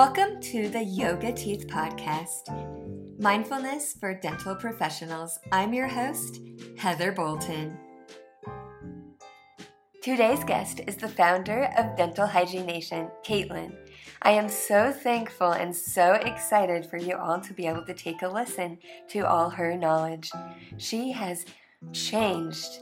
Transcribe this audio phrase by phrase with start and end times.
[0.00, 2.48] Welcome to the Yoga Teeth Podcast,
[3.20, 5.38] Mindfulness for Dental Professionals.
[5.52, 6.40] I'm your host,
[6.78, 7.76] Heather Bolton.
[10.02, 13.76] Today's guest is the founder of Dental Hygiene Nation, Caitlyn.
[14.22, 18.22] I am so thankful and so excited for you all to be able to take
[18.22, 18.78] a listen
[19.10, 20.32] to all her knowledge.
[20.78, 21.44] She has
[21.92, 22.78] changed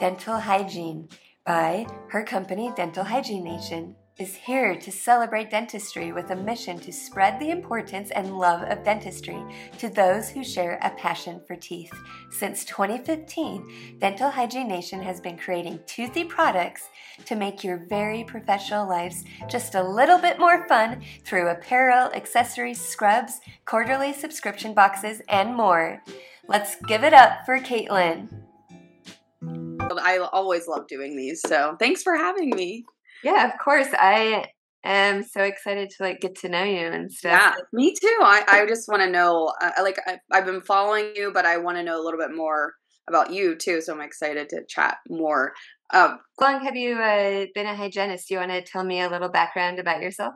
[0.00, 1.10] dental hygiene
[1.44, 6.92] by her company, Dental Hygiene Nation, is here to celebrate dentistry with a mission to
[6.92, 9.42] spread the importance and love of dentistry
[9.76, 11.92] to those who share a passion for teeth.
[12.30, 16.90] Since 2015, Dental Hygiene Nation has been creating toothy products
[17.24, 22.80] to make your very professional lives just a little bit more fun through apparel, accessories,
[22.80, 26.00] scrubs, quarterly subscription boxes, and more.
[26.48, 28.28] Let's give it up for Caitlyn.
[30.00, 32.84] I always love doing these, so thanks for having me.
[33.24, 33.88] Yeah, of course.
[33.92, 34.44] I
[34.84, 37.32] am so excited to like get to know you and stuff.
[37.32, 38.18] Yeah, me too.
[38.22, 41.56] I, I just want to know, uh, like, I, I've been following you, but I
[41.56, 42.74] want to know a little bit more
[43.08, 43.80] about you too.
[43.80, 45.52] So I'm excited to chat more.
[45.92, 48.28] Um, How long have you uh, been a hygienist?
[48.28, 50.34] Do you want to tell me a little background about yourself?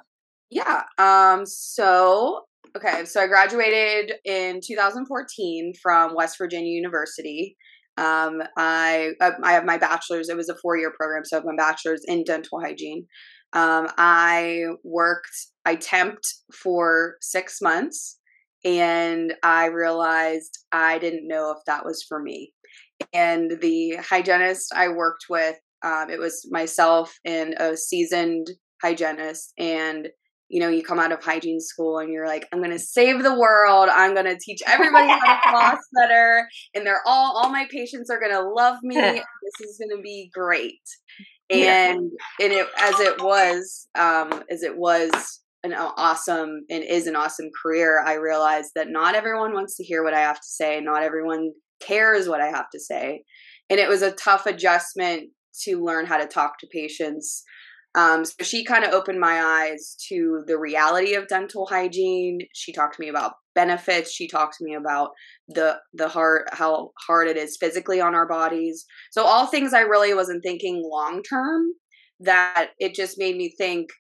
[0.51, 0.83] Yeah.
[0.99, 1.45] Um.
[1.45, 2.43] So
[2.77, 3.05] okay.
[3.05, 7.57] So I graduated in 2014 from West Virginia University.
[7.99, 10.29] Um, I uh, I have my bachelor's.
[10.29, 13.07] It was a four year program, so I have my bachelor's in dental hygiene.
[13.53, 15.37] Um, I worked.
[15.65, 18.19] I temped for six months,
[18.65, 22.53] and I realized I didn't know if that was for me.
[23.13, 28.49] And the hygienist I worked with, um, it was myself and a seasoned
[28.81, 30.09] hygienist, and
[30.49, 33.23] you know, you come out of hygiene school and you're like, I'm going to save
[33.23, 33.89] the world.
[33.91, 36.49] I'm going to teach everybody how to floss better.
[36.75, 38.97] And they're all, all my patients are going to love me.
[39.01, 40.81] this is going to be great.
[41.51, 42.45] And, yeah.
[42.47, 47.51] and it, as it was, um, as it was an awesome and is an awesome
[47.62, 50.81] career, I realized that not everyone wants to hear what I have to say.
[50.81, 53.22] Not everyone cares what I have to say.
[53.69, 55.31] And it was a tough adjustment
[55.65, 57.43] to learn how to talk to patients
[57.94, 62.41] um, so she kind of opened my eyes to the reality of dental hygiene.
[62.53, 64.12] She talked to me about benefits.
[64.12, 65.10] She talked to me about
[65.49, 68.84] the the hard how hard it is physically on our bodies.
[69.10, 71.72] So all things I really wasn't thinking long term.
[72.21, 73.91] That it just made me think,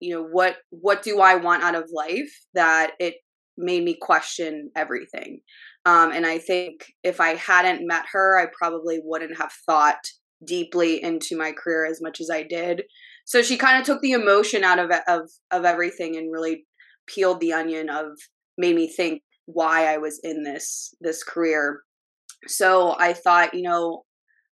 [0.00, 2.30] you know, what what do I want out of life?
[2.54, 3.14] That it
[3.56, 5.40] made me question everything.
[5.86, 10.00] Um, and I think if I hadn't met her, I probably wouldn't have thought
[10.44, 12.82] deeply into my career as much as I did.
[13.28, 16.64] So she kind of took the emotion out of of of everything and really
[17.06, 18.06] peeled the onion of
[18.56, 21.82] made me think why I was in this this career.
[22.46, 24.04] So I thought, you know,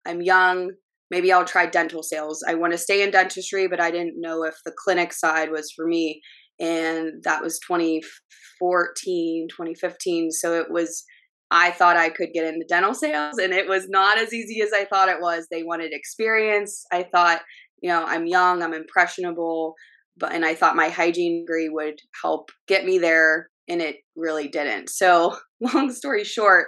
[0.05, 0.71] I'm young,
[1.09, 2.43] maybe I'll try dental sales.
[2.45, 5.71] I want to stay in dentistry, but I didn't know if the clinic side was
[5.73, 6.21] for me.
[6.59, 10.31] And that was 2014, 2015.
[10.31, 11.05] So it was
[11.49, 14.73] I thought I could get into dental sales, and it was not as easy as
[14.73, 15.47] I thought it was.
[15.49, 16.83] They wanted experience.
[16.91, 17.41] I thought,
[17.81, 19.75] you know, I'm young, I'm impressionable,
[20.17, 24.47] but and I thought my hygiene degree would help get me there, and it really
[24.47, 24.89] didn't.
[24.89, 26.67] So, long story short,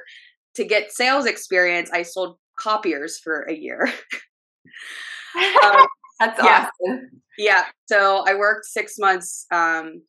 [0.55, 3.91] to get sales experience, I sold copiers for a year.
[5.63, 5.75] um,
[6.19, 6.67] That's yeah.
[6.85, 7.09] awesome.
[7.37, 7.65] Yeah.
[7.85, 9.45] So I worked six months.
[9.51, 10.01] Um,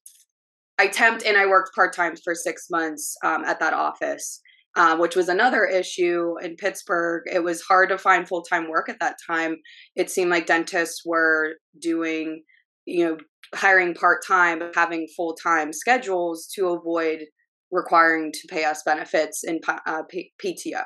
[0.78, 4.40] I temped and I worked part time for six months um, at that office
[4.78, 7.24] um, which was another issue in Pittsburgh.
[7.26, 9.56] It was hard to find full time work at that time.
[9.96, 12.44] It seemed like dentists were doing,
[12.86, 13.16] you know,
[13.54, 17.24] hiring part time, having full time schedules to avoid
[17.72, 20.84] requiring to pay us benefits in uh, P- PTO.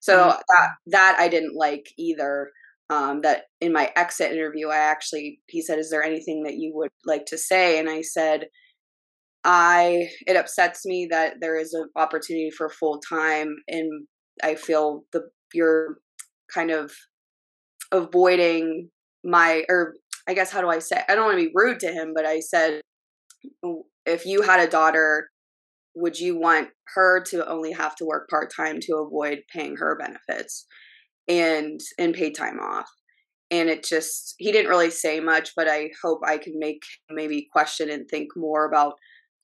[0.00, 0.38] So mm-hmm.
[0.48, 2.50] that that I didn't like either.
[2.90, 6.72] Um, that in my exit interview, I actually he said, "Is there anything that you
[6.74, 8.46] would like to say?" And I said,
[9.44, 14.06] I it upsets me that there is an opportunity for full time and
[14.42, 15.98] I feel the you're
[16.52, 16.92] kind of
[17.92, 18.90] avoiding
[19.24, 19.94] my or
[20.28, 22.26] I guess how do I say I don't want to be rude to him but
[22.26, 22.80] I said
[24.06, 25.28] if you had a daughter
[25.94, 29.96] would you want her to only have to work part time to avoid paying her
[29.98, 30.66] benefits
[31.26, 32.86] and and paid time off?
[33.50, 37.48] And it just he didn't really say much but i hope i can make maybe
[37.50, 38.94] question and think more about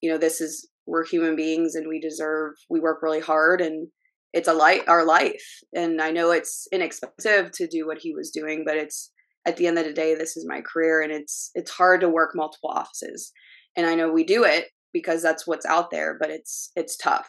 [0.05, 3.89] you know this is we're human beings and we deserve we work really hard and
[4.35, 5.47] it's a light our life.
[5.75, 9.11] And i know it's inexpensive to do what he was doing but it's
[9.47, 12.11] at the end of the day this is my career and it's it's hard to
[12.11, 13.33] work multiple offices.
[13.77, 17.29] And i know we do it because that's what's out there but it's it's tough.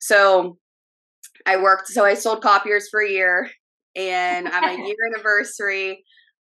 [0.00, 0.58] So
[1.46, 3.48] i worked so i sold copiers for a year
[3.94, 6.02] and at my year anniversary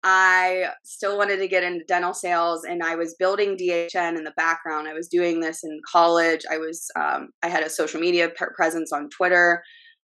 [0.04, 4.34] I still wanted to get into dental sales, and I was building DHN in the
[4.36, 4.88] background.
[4.88, 6.42] I was doing this in college.
[6.50, 9.62] I was um, I had a social media presence on Twitter.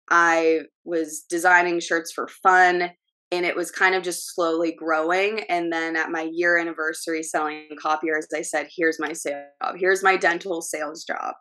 [0.10, 2.92] I was designing shirts for fun,
[3.32, 5.42] and it was kind of just slowly growing.
[5.50, 9.76] And then at my year anniversary selling copiers, I said, "Here's my sales job.
[9.80, 11.34] Here's my dental sales job."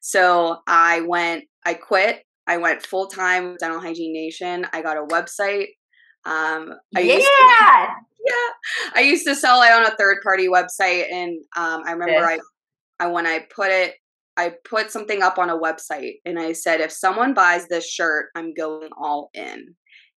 [0.00, 1.44] So I went.
[1.66, 2.24] I quit.
[2.46, 4.66] I went full time with Dental Hygiene Nation.
[4.72, 5.68] I got a website
[6.24, 7.14] um, I yeah.
[7.14, 7.88] Used to,
[8.26, 8.94] yeah.
[8.94, 11.12] I used to sell it on a third party website.
[11.12, 12.38] And um, I remember I,
[13.00, 13.94] I, when I put it,
[14.36, 18.30] I put something up on a website and I said, if someone buys this shirt,
[18.34, 19.74] I'm going all in.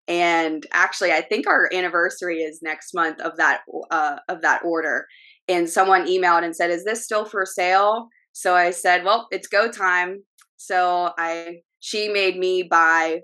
[0.07, 5.07] And actually, I think our anniversary is next month of that uh, of that order.
[5.48, 9.48] And someone emailed and said, "Is this still for sale?" So I said, "Well, it's
[9.48, 10.24] go time."
[10.57, 13.22] So I she made me buy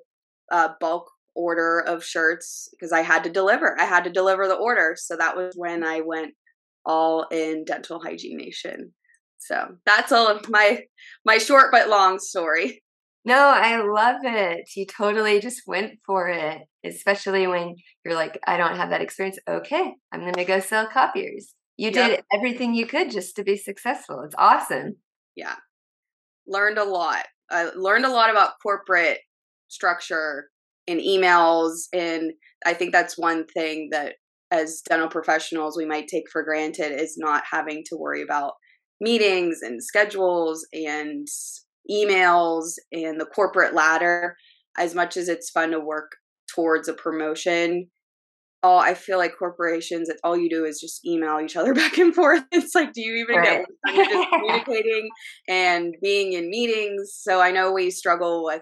[0.51, 3.79] uh, bulk order of shirts because I had to deliver.
[3.79, 4.95] I had to deliver the order.
[4.97, 6.33] So that was when I went
[6.85, 8.93] all in dental hygiene nation.
[9.37, 10.83] So that's all of my
[11.25, 12.83] my short but long story.
[13.23, 14.69] No, I love it.
[14.75, 19.37] You totally just went for it, especially when you're like, I don't have that experience.
[19.47, 21.53] Okay, I'm going to go sell copiers.
[21.77, 21.93] You yep.
[21.93, 24.21] did everything you could just to be successful.
[24.21, 24.97] It's awesome.
[25.35, 25.55] Yeah.
[26.47, 27.25] Learned a lot.
[27.49, 29.19] I learned a lot about corporate
[29.67, 30.50] structure
[30.87, 32.31] in emails and
[32.65, 34.15] i think that's one thing that
[34.51, 38.53] as dental professionals we might take for granted is not having to worry about
[38.99, 41.27] meetings and schedules and
[41.89, 44.35] emails and the corporate ladder
[44.77, 46.11] as much as it's fun to work
[46.53, 47.87] towards a promotion
[48.63, 52.13] all I feel like corporations, all you do is just email each other back and
[52.13, 52.43] forth.
[52.51, 53.65] It's like, do you even right.
[53.85, 55.09] get you're just communicating
[55.47, 57.13] and being in meetings?
[57.15, 58.61] So I know we struggle with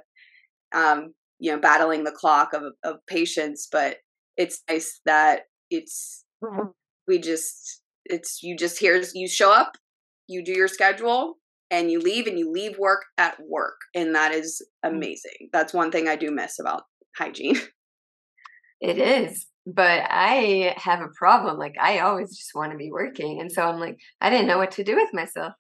[0.74, 3.98] um, you know battling the clock of of patients but
[4.38, 6.68] it's nice that it's mm-hmm.
[7.08, 9.74] we just it's you just here's you show up
[10.28, 11.36] you do your schedule
[11.72, 14.90] and you leave and you leave work at work and that is mm.
[14.90, 16.84] amazing that's one thing i do miss about
[17.18, 17.58] hygiene
[18.82, 23.40] it is but i have a problem like i always just want to be working
[23.40, 25.54] and so i'm like i didn't know what to do with myself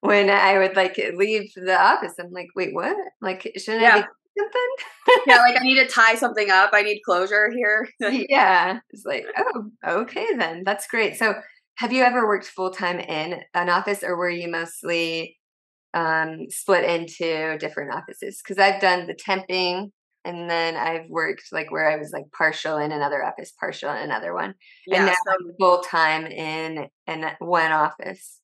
[0.00, 3.94] when i would like leave the office i'm like wait what like shouldn't yeah.
[3.94, 4.06] i be
[4.38, 5.24] something?
[5.26, 6.70] yeah, like I need to tie something up.
[6.72, 7.88] I need closure here.
[8.28, 8.80] yeah.
[8.90, 10.62] It's like, oh, okay then.
[10.64, 11.16] That's great.
[11.16, 11.34] So
[11.76, 15.36] have you ever worked full time in an office or were you mostly
[15.94, 18.40] um, split into different offices?
[18.42, 19.90] Because I've done the temping
[20.24, 23.98] and then I've worked like where I was like partial in another office, partial in
[23.98, 24.54] another one.
[24.86, 28.40] Yeah, and now so- full time in in one office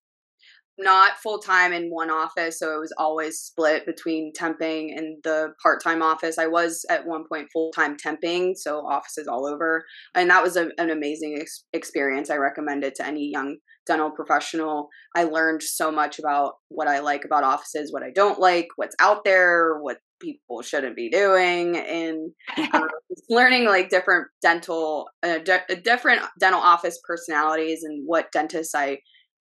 [0.82, 5.52] not full time in one office, so it was always split between temping and the
[5.62, 6.38] part time office.
[6.38, 9.84] I was at one point full time temping, so offices all over,
[10.14, 12.30] and that was a, an amazing ex- experience.
[12.30, 13.56] I recommend it to any young
[13.86, 14.88] dental professional.
[15.16, 18.96] I learned so much about what I like about offices, what I don't like, what's
[19.00, 22.30] out there, what people shouldn't be doing, and
[22.72, 22.88] um,
[23.28, 28.98] learning like different dental, uh, de- different dental office personalities and what dentists I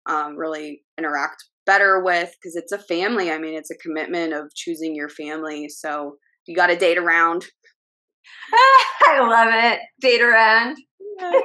[0.08, 3.32] um, really interact better with because it's a family.
[3.32, 5.70] I mean, it's a commitment of choosing your family.
[5.70, 6.16] So
[6.48, 7.46] you got to date around.
[8.54, 9.80] I love it.
[10.00, 10.78] Date around.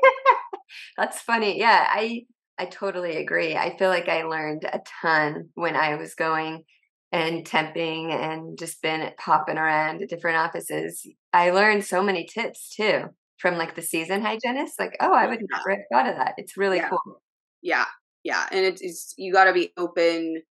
[0.99, 1.59] That's funny.
[1.59, 2.23] Yeah, I
[2.59, 3.57] I totally agree.
[3.57, 6.65] I feel like I learned a ton when I was going
[7.13, 11.07] and temping and just been hopping around at different offices.
[11.33, 13.05] I learned so many tips too
[13.39, 14.79] from like the season hygienist.
[14.79, 16.35] Like, oh, I would never have thought of that.
[16.39, 16.89] It's really yeah.
[16.89, 17.23] cool.
[17.63, 17.85] Yeah,
[18.27, 20.43] yeah and it's, it's you got to be open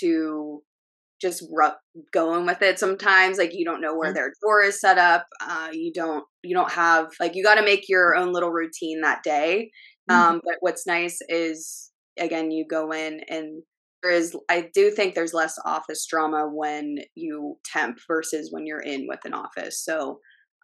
[0.00, 0.62] to
[1.20, 4.16] just ru- going with it sometimes like you don't know where mm-hmm.
[4.16, 7.64] their door is set up uh, you don't you don't have like you got to
[7.64, 9.70] make your own little routine that day
[10.10, 10.20] mm-hmm.
[10.20, 13.62] um, but what's nice is again you go in and
[14.02, 18.80] there is i do think there's less office drama when you temp versus when you're
[18.82, 20.18] in with an office so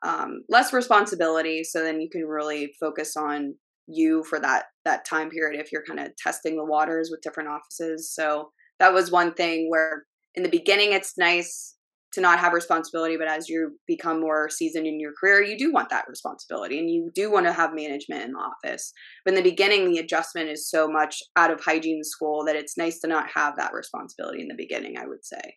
[0.06, 3.54] um, less responsibility so then you can really focus on
[3.88, 7.48] you for that that time period if you're kind of testing the waters with different
[7.48, 8.12] offices.
[8.12, 10.04] So that was one thing where
[10.34, 11.74] in the beginning it's nice
[12.12, 15.70] to not have responsibility but as you become more seasoned in your career you do
[15.70, 18.92] want that responsibility and you do want to have management in the office.
[19.24, 22.78] But in the beginning the adjustment is so much out of hygiene school that it's
[22.78, 25.56] nice to not have that responsibility in the beginning i would say.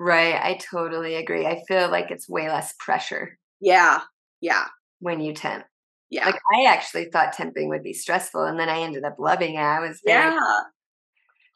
[0.00, 1.46] Right i totally agree.
[1.46, 3.38] I feel like it's way less pressure.
[3.60, 4.00] Yeah
[4.42, 4.66] yeah.
[4.98, 5.64] When you temp
[6.12, 6.26] yeah.
[6.26, 9.60] Like I actually thought temping would be stressful and then I ended up loving it.
[9.60, 10.38] I was very Yeah.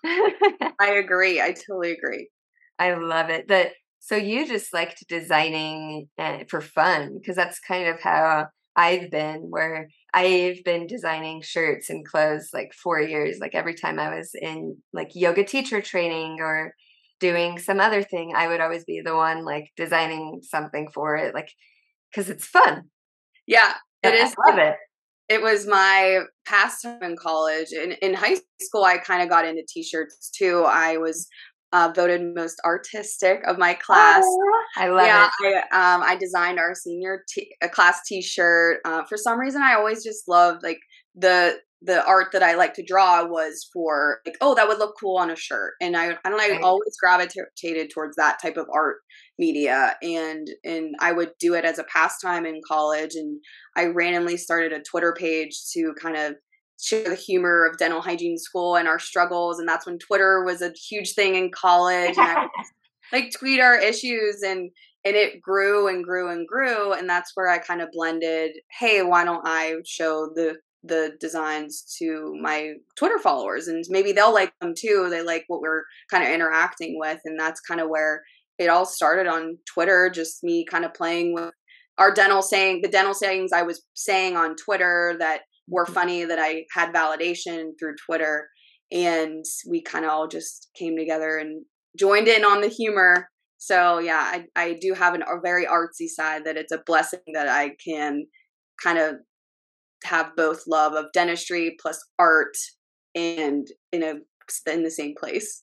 [0.81, 1.41] I agree.
[1.41, 2.29] I totally agree.
[2.79, 3.49] I love it.
[3.49, 8.47] That so you just liked designing uh, for fun because that's kind of how
[8.77, 13.39] I've been where I've been designing shirts and clothes like 4 years.
[13.41, 16.75] Like every time I was in like yoga teacher training or
[17.21, 21.35] doing some other thing, I would always be the one like designing something for it,
[21.35, 21.51] like
[22.11, 22.85] because it's fun.
[23.47, 23.75] Yeah,
[24.15, 24.77] it I love it.
[25.29, 27.73] It was my pastime in college.
[27.73, 30.65] In in high school, I kind of got into t-shirts too.
[30.67, 31.29] I was
[31.73, 34.23] uh, voted most artistic of my class.
[34.25, 35.65] Oh, I love yeah, it.
[35.73, 38.81] I, um, I designed our senior t- a class T-shirt.
[38.85, 40.79] Uh, for some reason, I always just loved like
[41.15, 44.97] the the art that I like to draw was for like, oh, that would look
[45.01, 48.57] cool on a shirt, and I I don't know, I always gravitated towards that type
[48.57, 48.97] of art
[49.39, 53.41] media, and and I would do it as a pastime in college, and
[53.77, 56.35] I randomly started a Twitter page to kind of
[56.79, 60.63] share the humor of dental hygiene school and our struggles, and that's when Twitter was
[60.63, 62.51] a huge thing in college, and I would
[63.13, 64.71] like tweet our issues and
[65.05, 68.51] and it grew and grew and grew and that's where i kind of blended
[68.81, 74.35] hey why don't i show the the designs to my twitter followers and maybe they'll
[74.35, 77.89] like them too they like what we're kind of interacting with and that's kind of
[77.89, 78.23] where
[78.59, 81.53] it all started on twitter just me kind of playing with
[81.99, 85.95] our dental saying the dental sayings i was saying on twitter that were mm-hmm.
[85.95, 88.49] funny that i had validation through twitter
[88.93, 91.65] and we kind of all just came together and
[91.99, 93.29] joined in on the humor.
[93.59, 97.21] So yeah, I I do have an, a very artsy side that it's a blessing
[97.33, 98.27] that I can
[98.83, 99.17] kind of
[100.07, 102.57] have both love of dentistry plus art
[103.15, 104.15] and in a
[104.71, 105.63] in the same place.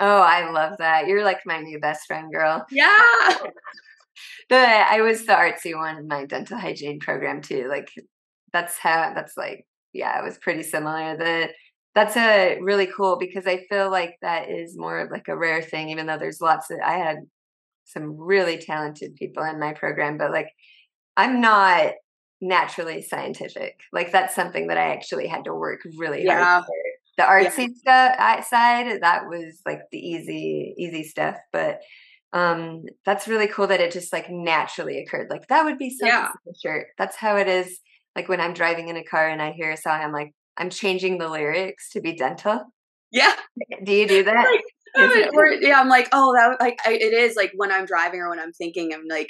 [0.00, 1.06] Oh, I love that.
[1.06, 2.66] You're like my new best friend, girl.
[2.70, 2.98] Yeah.
[4.50, 7.66] The I was the artsy one in my dental hygiene program too.
[7.68, 7.88] Like
[8.52, 11.16] that's how that's like yeah, it was pretty similar.
[11.16, 11.48] The
[11.94, 15.62] that's a really cool because I feel like that is more of like a rare
[15.62, 17.18] thing, even though there's lots of I had
[17.84, 20.48] some really talented people in my program, but like
[21.16, 21.92] I'm not
[22.44, 23.80] naturally scientific.
[23.92, 26.60] Like that's something that I actually had to work really hard Yeah.
[26.62, 26.74] for.
[27.16, 31.36] The artsy stuff I, side, that was like the easy, easy stuff.
[31.52, 31.80] But
[32.32, 35.28] um that's really cool that it just like naturally occurred.
[35.30, 36.28] Like that would be so Yeah.
[36.62, 36.88] shirt.
[36.98, 37.78] That's how it is.
[38.16, 40.70] Like when I'm driving in a car and I hear a song, I'm like, I'm
[40.70, 42.62] changing the lyrics to be dental.
[43.12, 43.34] Yeah.
[43.84, 44.46] Do you do that?
[44.96, 48.20] Like, or, yeah, I'm like, oh, that like I, it is like when I'm driving
[48.20, 49.28] or when I'm thinking, I'm like,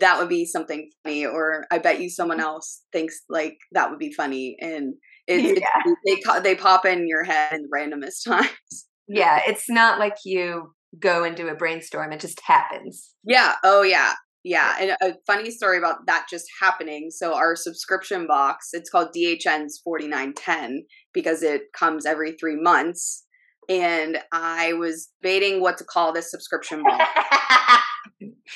[0.00, 2.44] that would be something funny, or I bet you someone mm.
[2.44, 4.94] else thinks like that would be funny, and
[5.26, 5.92] it's, Yeah.
[6.06, 8.86] it's they they pop in your head in the randomest times.
[9.08, 13.14] Yeah, it's not like you go and do a brainstorm, it just happens.
[13.24, 13.54] Yeah.
[13.62, 14.14] Oh, yeah.
[14.42, 14.74] Yeah.
[14.80, 17.10] And a funny story about that just happening.
[17.10, 23.24] So, our subscription box, it's called DHN's 4910 because it comes every three months.
[23.68, 27.04] And I was debating what to call this subscription box.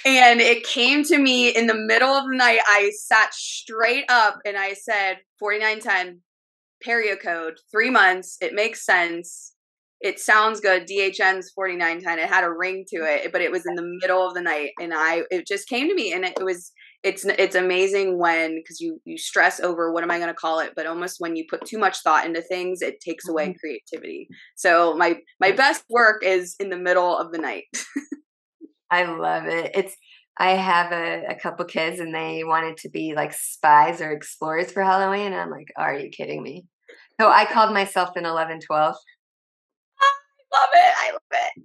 [0.05, 2.61] and it came to me in the middle of the night.
[2.67, 6.21] I sat straight up and I said, 4910,
[6.83, 8.37] period code, three months.
[8.41, 9.53] It makes sense.
[10.01, 10.87] It sounds good.
[10.87, 12.19] DHN's 4910.
[12.19, 14.73] It had a ring to it, but it was in the middle of the night.
[14.79, 16.73] And I, it just came to me and it was,
[17.03, 20.59] it's, it's amazing when, cause you, you stress over what am I going to call
[20.61, 20.73] it?
[20.77, 23.55] But almost when you put too much thought into things, it takes away Mhm.
[23.59, 24.29] creativity.
[24.57, 27.65] So my, my best work is in the middle of the night.
[28.95, 29.73] I love it.
[29.75, 29.97] It's
[30.39, 34.73] I have a, a couple kids and they wanted to be like spies or explorers
[34.73, 35.27] for Halloween.
[35.33, 36.65] And I'm like, are you kidding me?
[37.21, 38.95] So I called myself an 11 12.
[40.01, 40.95] I love it.
[40.99, 41.63] I love it.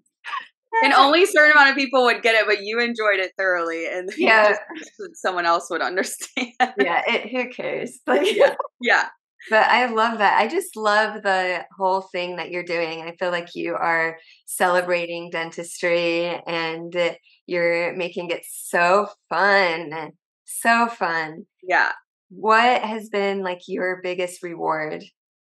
[0.83, 3.85] And only a certain amount of people would get it, but you enjoyed it thoroughly,
[3.91, 4.55] and Yeah.
[5.13, 6.53] someone else would understand.
[6.59, 7.99] yeah, it who cares?
[8.07, 8.55] Like Yeah.
[8.81, 9.07] yeah,
[9.49, 10.39] But I love that.
[10.39, 13.01] I just love the whole thing that you're doing.
[13.01, 16.93] I feel like you are celebrating dentistry and
[17.47, 20.11] you're making it so fun.
[20.45, 21.45] So fun.
[21.63, 21.91] yeah.
[22.29, 25.03] What has been like your biggest reward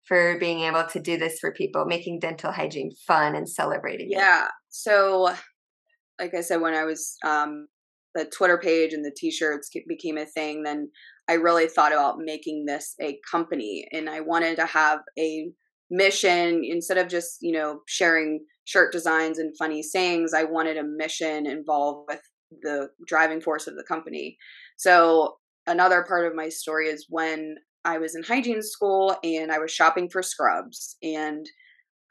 [0.05, 4.17] for being able to do this for people, making dental hygiene fun and celebrating it?
[4.17, 4.47] Yeah.
[4.69, 5.33] So,
[6.19, 7.67] like I said, when I was um,
[8.15, 10.89] the Twitter page and the T-shirts became a thing, then
[11.29, 15.49] I really thought about making this a company, and I wanted to have a
[15.89, 20.33] mission instead of just you know sharing shirt designs and funny sayings.
[20.33, 22.21] I wanted a mission involved with
[22.61, 24.37] the driving force of the company.
[24.77, 25.35] So
[25.67, 29.71] another part of my story is when I was in hygiene school and I was
[29.71, 31.45] shopping for scrubs and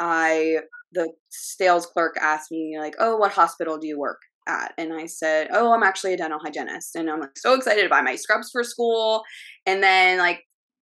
[0.01, 0.59] I
[0.93, 5.07] the sales clerk asked me like, "Oh, what hospital do you work at?" And I
[5.07, 8.17] said, "Oh, I'm actually a dental hygienist." And I'm like so excited to buy my
[8.17, 9.23] scrubs for school.
[9.67, 10.41] And then like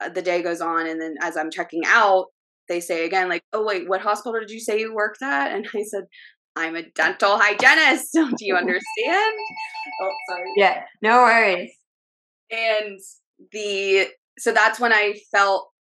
[0.05, 2.27] uh, the day goes on and then as I'm checking out,
[2.69, 5.67] they say again like, "Oh, wait, what hospital did you say you worked at?" And
[5.75, 6.05] I said,
[6.57, 9.35] "I'm a dental hygienist." do you understand?
[10.03, 11.71] Oh, sorry Yeah, no worries.
[12.51, 12.99] and
[13.53, 14.09] the
[14.39, 15.71] so that's when I felt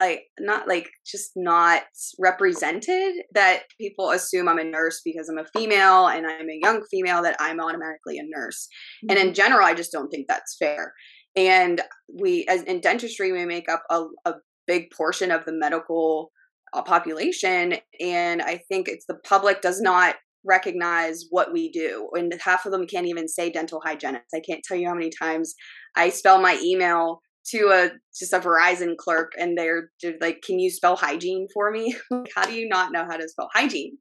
[0.00, 1.82] like not like just not
[2.18, 6.82] represented that people assume I'm a nurse because I'm a female and I'm a young
[6.90, 8.68] female that I'm automatically a nurse.
[9.04, 9.10] Mm-hmm.
[9.10, 9.34] And in mm-hmm.
[9.34, 10.92] general, I just don't think that's fair.
[11.34, 11.80] And
[12.12, 14.34] we as in dentistry we make up a, a
[14.66, 16.30] big portion of the medical
[16.72, 22.32] uh, population and I think it's the public does not recognize what we do and
[22.44, 24.26] half of them can't even say dental hygienist.
[24.34, 25.54] I can't tell you how many times
[25.96, 29.90] I spell my email to a just a Verizon clerk and they're
[30.20, 31.96] like, "Can you spell hygiene for me?"
[32.34, 33.96] how do you not know how to spell hygiene?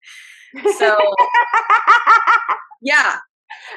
[0.78, 0.98] So,
[2.82, 3.18] yeah.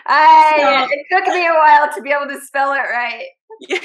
[0.07, 3.27] I so, it took me a while to be able to spell it right.
[3.69, 3.81] Yeah.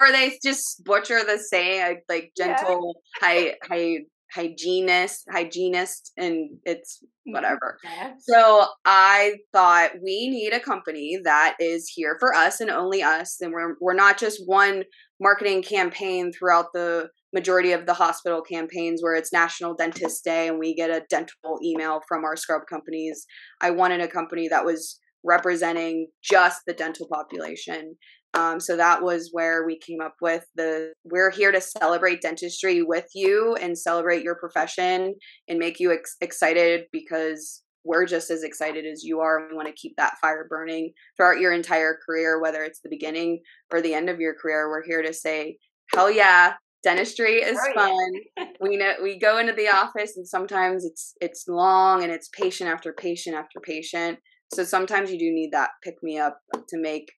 [0.00, 3.28] Or they just butcher the saying like gentle yeah.
[3.28, 3.98] hy, hy,
[4.34, 7.78] hygienist, hygienist, and it's whatever.
[8.20, 13.40] So I thought we need a company that is here for us and only us,
[13.40, 14.84] and we're we're not just one
[15.20, 20.58] marketing campaign throughout the majority of the hospital campaigns where it's National Dentist Day and
[20.58, 23.26] we get a dental email from our scrub companies.
[23.60, 27.96] I wanted a company that was representing just the dental population
[28.34, 32.82] um, so that was where we came up with the we're here to celebrate dentistry
[32.82, 35.14] with you and celebrate your profession
[35.48, 39.48] and make you ex- excited because we're just as excited as you are.
[39.48, 43.40] We want to keep that fire burning throughout your entire career, whether it's the beginning
[43.72, 44.68] or the end of your career.
[44.68, 45.56] We're here to say,
[45.94, 48.12] hell yeah, dentistry is oh, fun.
[48.36, 48.44] Yeah.
[48.60, 52.70] we know we go into the office and sometimes it's it's long and it's patient
[52.70, 54.18] after patient after patient.
[54.54, 57.10] So sometimes you do need that pick me up to make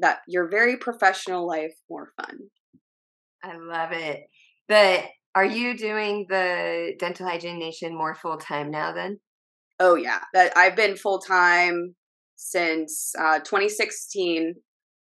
[0.00, 2.38] that your very professional life more fun.
[3.42, 4.24] I love it.
[4.68, 5.04] But
[5.34, 9.18] are you doing the Dental Hygiene Nation more full time now then?
[9.78, 11.94] Oh yeah, that I've been full time
[12.36, 14.54] since uh, 2016.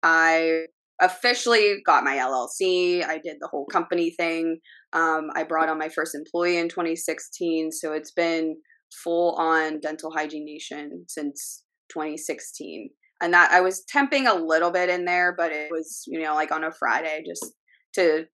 [0.03, 0.65] I
[1.01, 3.06] officially got my LLC.
[3.06, 4.60] I did the whole company thing.
[4.94, 8.56] Um, I brought on my first employee in 2016, so it's been
[9.03, 12.89] full on Dental Hygiene Nation since 2016
[13.21, 16.36] and that I was temping a little bit in there, but it was you know
[16.36, 17.53] like on a Friday just
[17.95, 18.25] to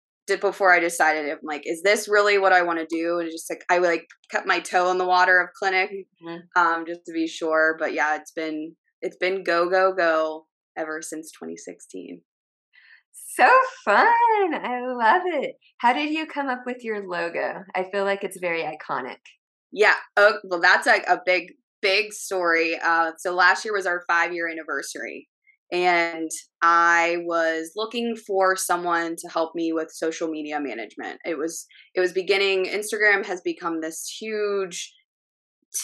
[0.41, 3.19] before I decided I'm like, is this really what I want to do?
[3.19, 6.61] And just like I like kept my toe in the water of clinic, mm-hmm.
[6.61, 7.77] um, just to be sure.
[7.79, 12.21] But yeah, it's been it's been go go go ever since 2016.
[13.37, 13.49] So
[13.85, 14.07] fun!
[14.55, 15.57] I love it.
[15.79, 17.65] How did you come up with your logo?
[17.75, 19.19] I feel like it's very iconic.
[19.73, 19.95] Yeah.
[20.17, 21.53] Oh, well, that's like a big
[21.85, 22.79] big story.
[22.83, 25.29] Uh, so last year was our five year anniversary,
[25.71, 26.31] and
[26.63, 31.21] I was looking for someone to help me with social media management.
[31.25, 32.65] It was it was beginning.
[32.65, 34.93] Instagram has become this huge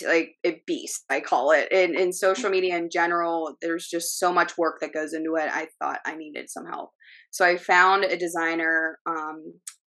[0.06, 4.32] like a beast i call it in, in social media in general there's just so
[4.32, 6.90] much work that goes into it i thought i needed some help
[7.32, 9.42] so i found a designer um,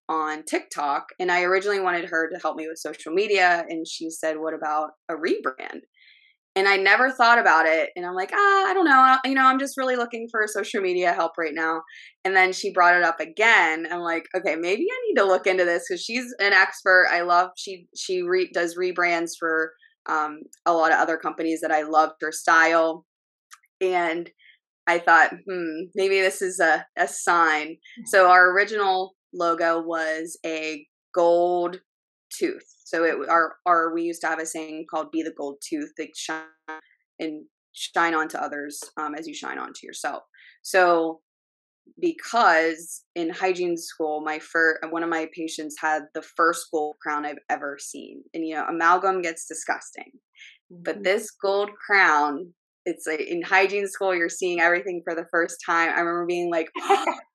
[0.10, 4.10] on tiktok and i originally wanted her to help me with social media and she
[4.10, 5.80] said what about a rebrand
[6.56, 7.90] and I never thought about it.
[7.96, 9.18] And I'm like, ah, I don't know.
[9.26, 11.82] You know, I'm just really looking for social media help right now.
[12.24, 13.88] And then she brought it up again.
[13.92, 17.08] I'm like, okay, maybe I need to look into this because she's an expert.
[17.12, 19.72] I love she she re- does rebrands for
[20.08, 23.06] um, a lot of other companies that I loved her style.
[23.82, 24.30] And
[24.86, 27.78] I thought, hmm, maybe this is a, a sign.
[28.06, 30.86] So our original logo was a
[31.16, 31.80] gold
[32.38, 32.66] tooth.
[32.86, 35.92] So it our our we used to have a saying called "Be the gold tooth,"
[35.98, 36.44] like shine
[37.20, 40.24] and shine onto others um, as you shine onto yourself.
[40.62, 41.22] So
[42.00, 47.26] because in hygiene school, my first one of my patients had the first gold crown
[47.26, 50.12] I've ever seen, and you know amalgam gets disgusting,
[50.70, 51.04] but mm-hmm.
[51.04, 52.54] this gold crown.
[52.86, 55.88] It's like in hygiene school, you're seeing everything for the first time.
[55.88, 56.70] I remember being like,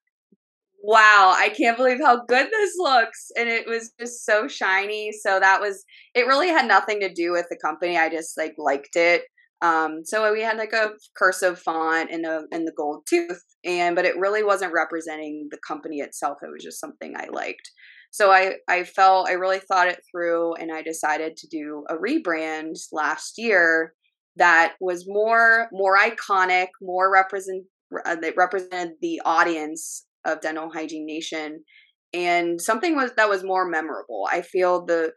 [0.83, 3.31] wow, I can't believe how good this looks.
[3.37, 5.13] And it was just so shiny.
[5.13, 7.99] So that was, it really had nothing to do with the company.
[7.99, 9.23] I just like liked it.
[9.61, 13.97] Um, so we had like a cursive font and the and the gold tooth, and
[13.97, 16.39] but it really wasn't representing the company itself.
[16.43, 17.69] It was just something I liked.
[18.11, 21.97] So I I felt I really thought it through, and I decided to do a
[21.97, 23.95] rebrand last year
[24.37, 27.65] that was more more iconic, more represent
[28.07, 31.65] uh, that represented the audience of Dental Hygiene Nation,
[32.13, 34.29] and something was that was more memorable.
[34.31, 35.13] I feel the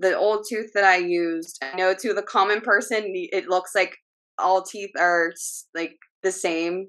[0.00, 1.62] the old tooth that I used.
[1.62, 3.96] I know to the common person, it looks like
[4.38, 5.32] all teeth are
[5.74, 6.88] like the same,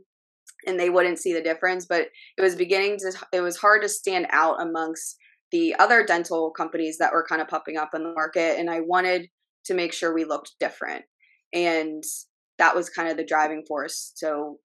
[0.66, 1.86] and they wouldn't see the difference.
[1.86, 2.08] But
[2.38, 3.14] it was beginning to.
[3.32, 5.18] It was hard to stand out amongst
[5.52, 8.82] the other dental companies that were kind of popping up in the market, and I
[8.82, 9.28] wanted
[9.66, 11.06] to make sure we looked different,
[11.54, 12.04] and
[12.58, 14.12] that was kind of the driving force.
[14.16, 14.58] So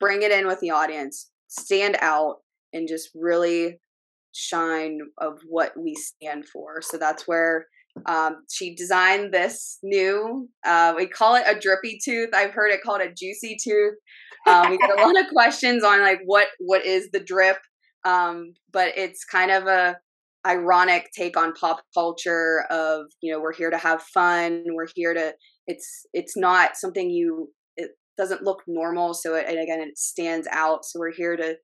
[0.00, 2.36] bring it in with the audience stand out
[2.72, 3.78] and just really
[4.32, 6.80] shine of what we stand for.
[6.80, 7.66] So that's where
[8.06, 12.30] um, she designed this new, uh, we call it a drippy tooth.
[12.34, 13.94] I've heard it called a juicy tooth.
[14.46, 17.58] Um, we get a lot of questions on like what what is the drip,
[18.04, 19.96] um, but it's kind of a
[20.44, 25.14] ironic take on pop culture of you know we're here to have fun, we're here
[25.14, 25.34] to.
[25.66, 27.50] It's it's not something you.
[28.18, 30.84] Doesn't look normal, so it, and again it stands out.
[30.84, 31.56] So we're here to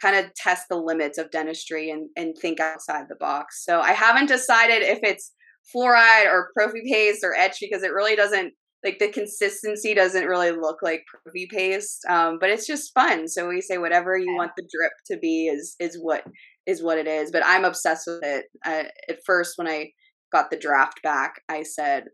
[0.00, 3.64] kind of test the limits of dentistry and and think outside the box.
[3.64, 5.32] So I haven't decided if it's
[5.74, 8.52] fluoride or prophy paste or etch because it really doesn't
[8.84, 13.48] like the consistency doesn't really look like prophy paste um, but it's just fun so
[13.48, 16.24] we say whatever you want the drip to be is is what
[16.66, 19.90] is what it is but i'm obsessed with it I, at first when i
[20.32, 22.04] got the draft back i said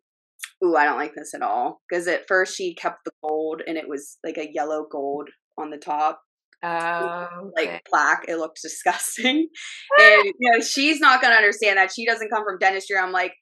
[0.64, 3.76] ooh i don't like this at all because at first she kept the gold and
[3.76, 6.20] it was like a yellow gold on the top
[6.64, 7.80] Oh, like okay.
[7.88, 8.24] plaque.
[8.28, 9.48] It looked disgusting.
[9.98, 11.92] and you know, she's not gonna understand that.
[11.92, 12.96] She doesn't come from dentistry.
[12.96, 13.34] I'm like,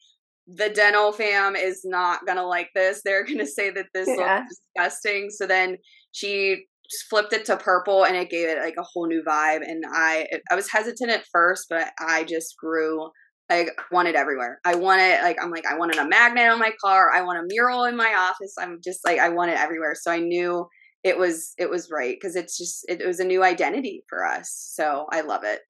[0.47, 3.03] the dental fam is not gonna like this.
[3.05, 4.39] They're gonna say that this Yeah.
[4.39, 5.29] looks disgusting.
[5.31, 5.77] So then
[6.13, 9.61] she just flipped it to purple and it gave it like a whole new vibe.
[9.63, 13.11] And I I was hesitant at first, but I just grew
[13.51, 14.61] I want it everywhere.
[14.65, 17.13] I want it like I'm like I wanted a magnet on my car.
[17.13, 18.55] I want a mural in my office.
[18.59, 19.95] I'm just like I want it everywhere.
[19.95, 20.67] So I knew
[21.03, 24.51] it was it was right because it's just it, was a new identity for us.
[24.75, 25.61] So I love it.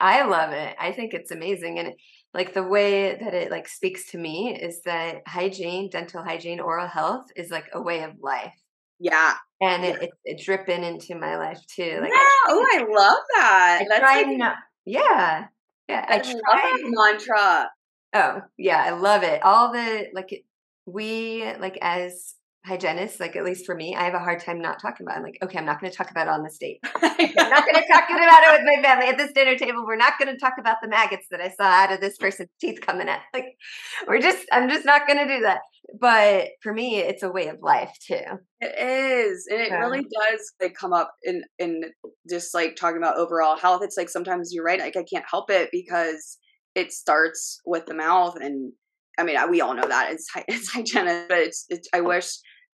[0.00, 0.76] I love it.
[0.78, 1.78] I think it's amazing.
[1.78, 1.92] And
[2.34, 6.88] like the way that it like speaks to me is that hygiene, dental hygiene, oral
[6.88, 8.54] health is like a way of life.
[9.00, 9.34] Yeah.
[9.60, 11.98] And it, it, it dripping into my life too.
[12.00, 12.48] Like yeah.
[12.48, 13.78] Oh, I love that.
[13.82, 15.46] I That's like, not, yeah.
[15.88, 16.04] Yeah.
[16.08, 16.78] I I love try.
[16.84, 17.70] mantra.
[18.14, 19.42] Oh, yeah, I love it.
[19.42, 20.44] All the like
[20.86, 22.34] we like as
[22.66, 25.16] hygienists, like at least for me, I have a hard time not talking about.
[25.16, 25.18] It.
[25.18, 26.78] I'm like, okay, I'm not going to talk about it on the stage.
[26.94, 29.84] I'm not going to talk about it with my family at this dinner table.
[29.86, 32.50] We're not going to talk about the maggots that I saw out of this person's
[32.60, 33.20] teeth coming out.
[33.32, 33.46] Like,
[34.06, 35.60] we're just, I'm just not going to do that.
[36.00, 38.20] But for me, it's a way of life too.
[38.60, 39.78] It is, and it Yeah.
[39.78, 41.82] really does like come up in in
[42.28, 43.82] just like talking about overall health.
[43.82, 44.80] It's like sometimes you're right.
[44.80, 46.36] Like I can't help it because
[46.74, 48.72] it starts with the mouth, and
[49.18, 51.88] I mean we all know that it's it's hygienic, but it's it's.
[51.92, 52.28] I wish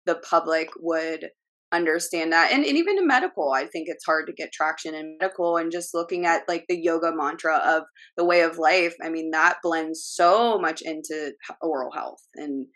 [0.06, 1.30] the public would
[1.72, 5.18] understand that, and, and even in medical, I think it's hard to get traction in
[5.20, 7.84] medical, and just looking at like the yoga mantra of
[8.18, 8.96] the way of life.
[9.04, 12.68] I mean that blends so much into oral health and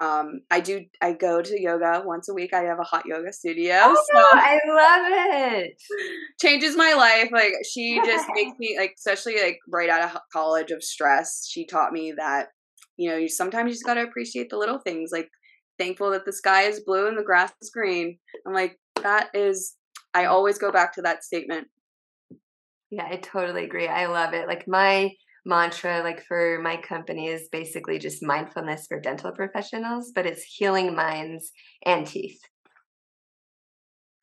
[0.00, 3.32] um i do i go to yoga once a week i have a hot yoga
[3.32, 5.80] studio Oh, so I love it.
[6.40, 10.72] changes my life like she just makes me like especially like right out of college
[10.72, 12.48] of stress she taught me that
[12.96, 15.28] you know you sometimes you just got to appreciate the little things like
[15.78, 19.76] thankful that the sky is blue and the grass is green i'm like that is
[20.14, 21.66] i always go back to that statement
[22.90, 23.88] Yeah, I totally agree.
[23.88, 24.46] I love it.
[24.46, 25.10] Like my
[25.44, 30.94] mantra, like for my company, is basically just mindfulness for dental professionals, but it's healing
[30.94, 31.50] minds
[31.84, 32.40] and teeth.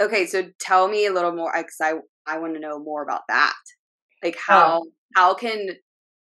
[0.02, 1.94] okay so tell me a little more because i
[2.28, 3.54] i want to know more about that
[4.24, 4.80] like Oh.
[4.80, 4.84] how
[5.16, 5.70] how can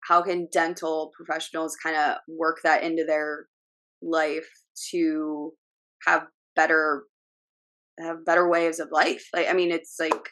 [0.07, 3.47] how can dental professionals kind of work that into their
[4.01, 4.47] life
[4.91, 5.51] to
[6.05, 7.03] have better
[7.99, 10.29] have better ways of life like i mean it's like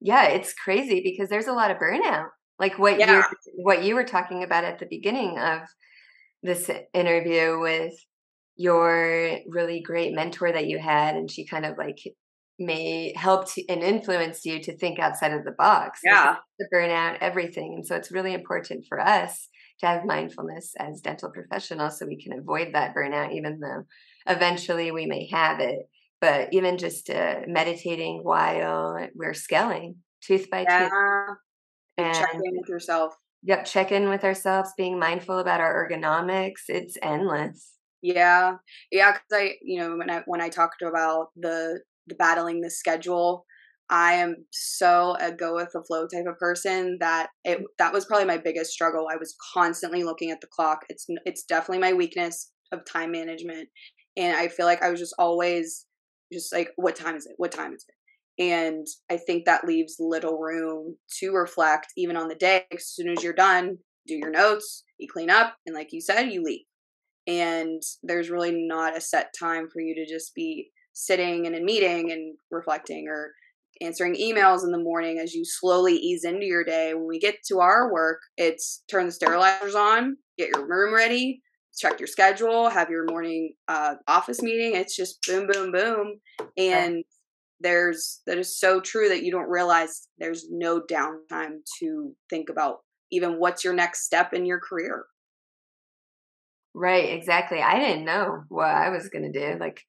[0.00, 2.28] Yeah, it's crazy because there's a lot of burnout.
[2.58, 3.06] Like what Yeah.
[3.06, 3.24] you
[3.56, 5.60] what you were talking about at the beginning of
[6.42, 7.94] this interview with
[8.56, 11.98] your really great mentor that you had and she kind of like
[12.62, 16.00] may helped and influenced you to think outside of the box.
[16.04, 17.74] Yeah the burnout, everything.
[17.74, 19.48] And so it's really important for us
[19.80, 23.84] to have mindfulness as dental professionals so we can avoid that burnout, even though
[24.26, 25.88] eventually we may have it.
[26.20, 30.88] But even just uh, meditating while we're scaling tooth by yeah
[31.98, 35.88] tooth check and in with yourself yep, check in with ourselves, being mindful about our
[35.90, 36.68] ergonomics.
[36.68, 37.72] It's endless.
[38.02, 38.56] yeah
[38.92, 41.80] yeah because i you know when i when i talked about the
[42.18, 43.44] battling the schedule.
[43.90, 47.64] I am so a go with the flow type of person that it mm.
[47.78, 49.06] that was probably my biggest struggle.
[49.10, 50.80] I was constantly looking at the clock.
[50.88, 53.68] It's it's definitely my weakness of time management
[54.16, 55.86] and i feel like i was just always
[56.32, 57.34] just like what time is it?
[57.36, 58.42] What time is it?
[58.42, 63.08] And i think that leaves little room to reflect even on the day as soon
[63.08, 66.64] as you're done do your notes you clean up and like you said you leave.
[67.26, 71.62] And there's really not a set time for you to just be sitting and in
[71.62, 73.32] a meeting and reflecting or
[73.80, 77.36] answering emails in the morning as you slowly ease into your day when we get
[77.46, 81.40] to our work it's turn the sterilizers on get your room ready
[81.76, 86.20] check your schedule have your morning uh, office meeting it's just boom boom boom
[86.58, 87.02] and
[87.60, 92.78] there's that is so true that you don't realize there's no downtime to think about
[93.10, 95.04] even what's your next step in your career.
[96.74, 97.60] Right, exactly.
[97.60, 99.58] I didn't know what I was going to do.
[99.60, 99.82] Like,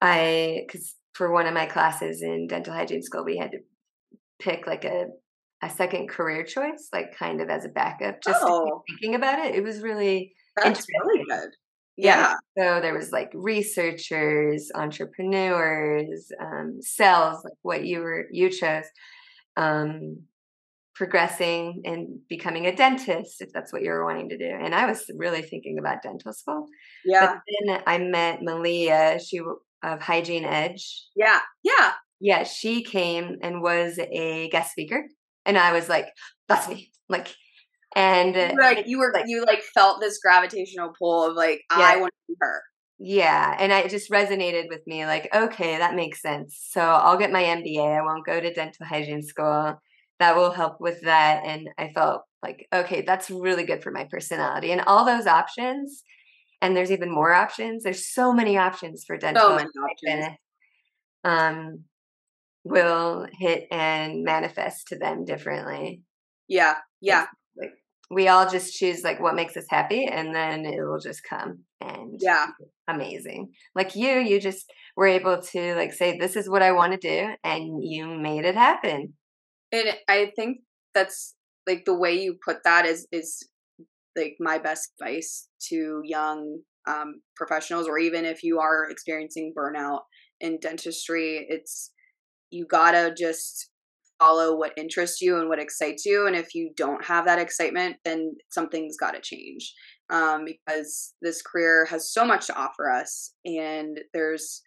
[0.00, 3.58] I, because for one of my classes in dental hygiene school, we had to
[4.38, 5.06] pick like a,
[5.62, 8.82] a second career choice, like kind of as a backup, just oh.
[8.88, 9.54] thinking about it.
[9.54, 11.50] It was really That's really good.
[11.96, 12.34] Yeah.
[12.56, 12.74] yeah.
[12.76, 18.84] So there was like researchers, entrepreneurs, um, sales, like what you were you chose.
[19.56, 20.26] Um,
[20.96, 24.50] progressing and becoming a dentist if that's what you were wanting to do.
[24.50, 26.66] And I was really thinking about dental school.
[27.04, 27.26] Yeah.
[27.26, 29.40] But then I met Malia, she
[29.82, 31.04] of Hygiene Edge.
[31.14, 31.40] Yeah.
[31.62, 31.92] Yeah.
[32.20, 35.04] Yeah, she came and was a guest speaker,
[35.44, 36.06] and I was like,
[36.48, 37.28] "That's me!" Like,
[37.94, 41.84] and uh, like you were like you like felt this gravitational pull of like yeah.
[41.84, 42.62] I want to be her.
[42.98, 45.04] Yeah, and it just resonated with me.
[45.04, 46.58] Like, okay, that makes sense.
[46.70, 47.98] So I'll get my MBA.
[47.98, 49.78] I won't go to dental hygiene school
[50.18, 51.42] that will help with that.
[51.44, 54.72] And I felt like, okay, that's really good for my personality.
[54.72, 56.02] And all those options,
[56.66, 57.84] and there's even more options.
[57.84, 59.42] There's so many options for dental.
[59.42, 60.36] So many options.
[61.22, 61.84] Um,
[62.64, 66.02] will hit and manifest to them differently.
[66.48, 67.26] Yeah, yeah.
[67.56, 67.70] like
[68.10, 71.60] we all just choose like what makes us happy, and then it will just come.
[71.80, 72.46] And yeah,
[72.88, 73.52] amazing.
[73.76, 76.98] Like you, you just were able to like say, "This is what I want to
[76.98, 79.14] do," and you made it happen.
[79.70, 80.58] And I think
[80.94, 81.36] that's
[81.68, 83.48] like the way you put that is is
[84.16, 90.00] like my best advice to young um, professionals, or even if you are experiencing burnout
[90.40, 91.92] in dentistry, it's
[92.50, 93.70] you gotta just
[94.18, 96.26] follow what interests you and what excites you.
[96.26, 99.74] And if you don't have that excitement, then something's got to change
[100.10, 104.62] um, because this career has so much to offer us, and there's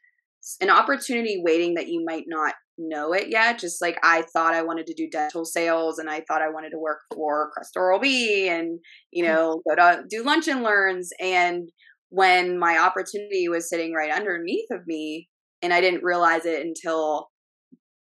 [0.62, 3.60] an opportunity waiting that you might not know it yet.
[3.60, 6.72] Just like I thought I wanted to do dental sales and I thought I wanted
[6.72, 8.80] to work for Crest Oral B and,
[9.12, 9.32] you hmm.
[9.32, 11.12] know, go to do lunch and learns.
[11.20, 11.70] And
[12.10, 15.28] when my opportunity was sitting right underneath of me,
[15.62, 17.30] and I didn't realize it until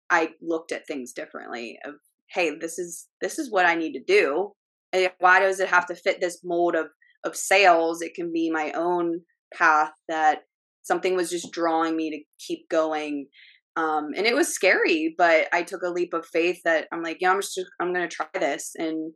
[0.09, 1.95] I looked at things differently of,
[2.29, 4.51] hey, this is this is what I need to do.
[4.91, 6.87] And why does it have to fit this mold of
[7.23, 8.01] of sales?
[8.01, 9.21] It can be my own
[9.53, 10.39] path that
[10.83, 13.27] something was just drawing me to keep going
[13.75, 17.17] um, and it was scary but i took a leap of faith that i'm like
[17.19, 19.13] yeah i'm just i'm gonna try this and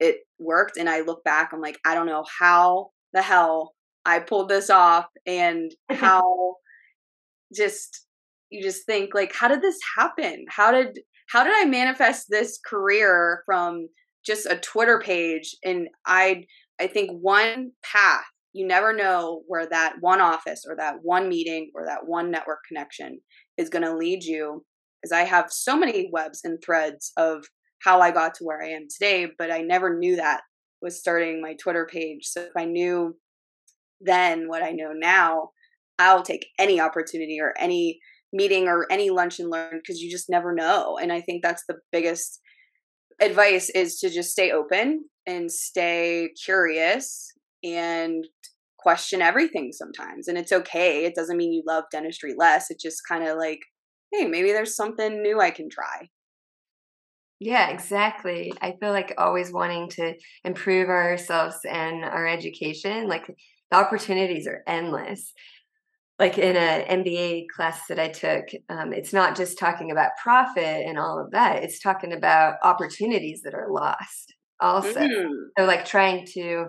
[0.00, 4.18] it worked and i look back i'm like i don't know how the hell i
[4.18, 6.54] pulled this off and how
[7.54, 8.06] just
[8.50, 10.44] you just think like how did this happen?
[10.48, 13.88] How did how did i manifest this career from
[14.24, 15.54] just a twitter page?
[15.64, 16.44] And i
[16.80, 21.72] i think one path you never know where that one office or that one meeting
[21.74, 23.20] or that one network connection
[23.58, 24.64] is going to lead you
[25.00, 27.44] because I have so many webs and threads of
[27.80, 30.40] how I got to where I am today, but I never knew that
[30.80, 32.26] was starting my Twitter page.
[32.26, 33.16] So if I knew
[34.00, 35.50] then what I know now,
[35.98, 38.00] I'll take any opportunity or any
[38.32, 40.98] meeting or any lunch and learn because you just never know.
[40.98, 42.40] And I think that's the biggest
[43.20, 48.26] advice is to just stay open and stay curious and
[48.84, 53.00] question everything sometimes and it's okay it doesn't mean you love dentistry less it's just
[53.08, 53.60] kind of like
[54.12, 56.06] hey maybe there's something new i can try
[57.40, 60.12] yeah exactly i feel like always wanting to
[60.44, 63.26] improve ourselves and our education like
[63.70, 65.32] the opportunities are endless
[66.18, 70.86] like in an MBA class that I took, um, it's not just talking about profit
[70.86, 71.64] and all of that.
[71.64, 75.00] It's talking about opportunities that are lost also.
[75.00, 75.28] Mm.
[75.58, 76.66] So like trying to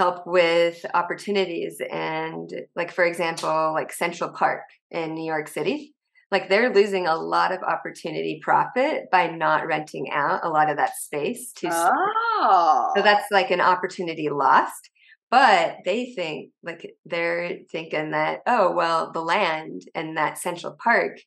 [0.00, 1.80] help with opportunities.
[1.90, 5.94] And like for example like central park in new york city
[6.30, 10.76] like they're losing a lot of opportunity profit by not renting out a lot of
[10.76, 12.92] that space to oh.
[12.96, 14.90] so that's like an opportunity lost.
[15.30, 21.18] But they think like they're thinking that oh well the land and that central park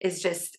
[0.00, 0.58] is just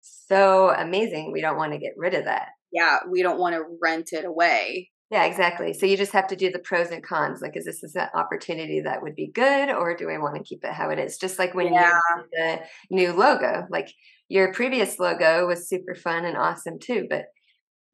[0.00, 1.32] so amazing.
[1.32, 2.48] We don't want to get rid of that.
[2.72, 5.72] Yeah we don't want to rent it away yeah, exactly.
[5.72, 7.42] So you just have to do the pros and cons.
[7.42, 10.44] Like, is this is an opportunity that would be good, or do I want to
[10.44, 11.18] keep it how it is?
[11.18, 11.98] Just like when yeah.
[12.16, 13.92] you the new logo, like
[14.28, 17.24] your previous logo was super fun and awesome too, but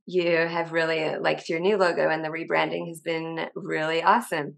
[0.04, 4.56] you have really liked your new logo, and the rebranding has been really awesome.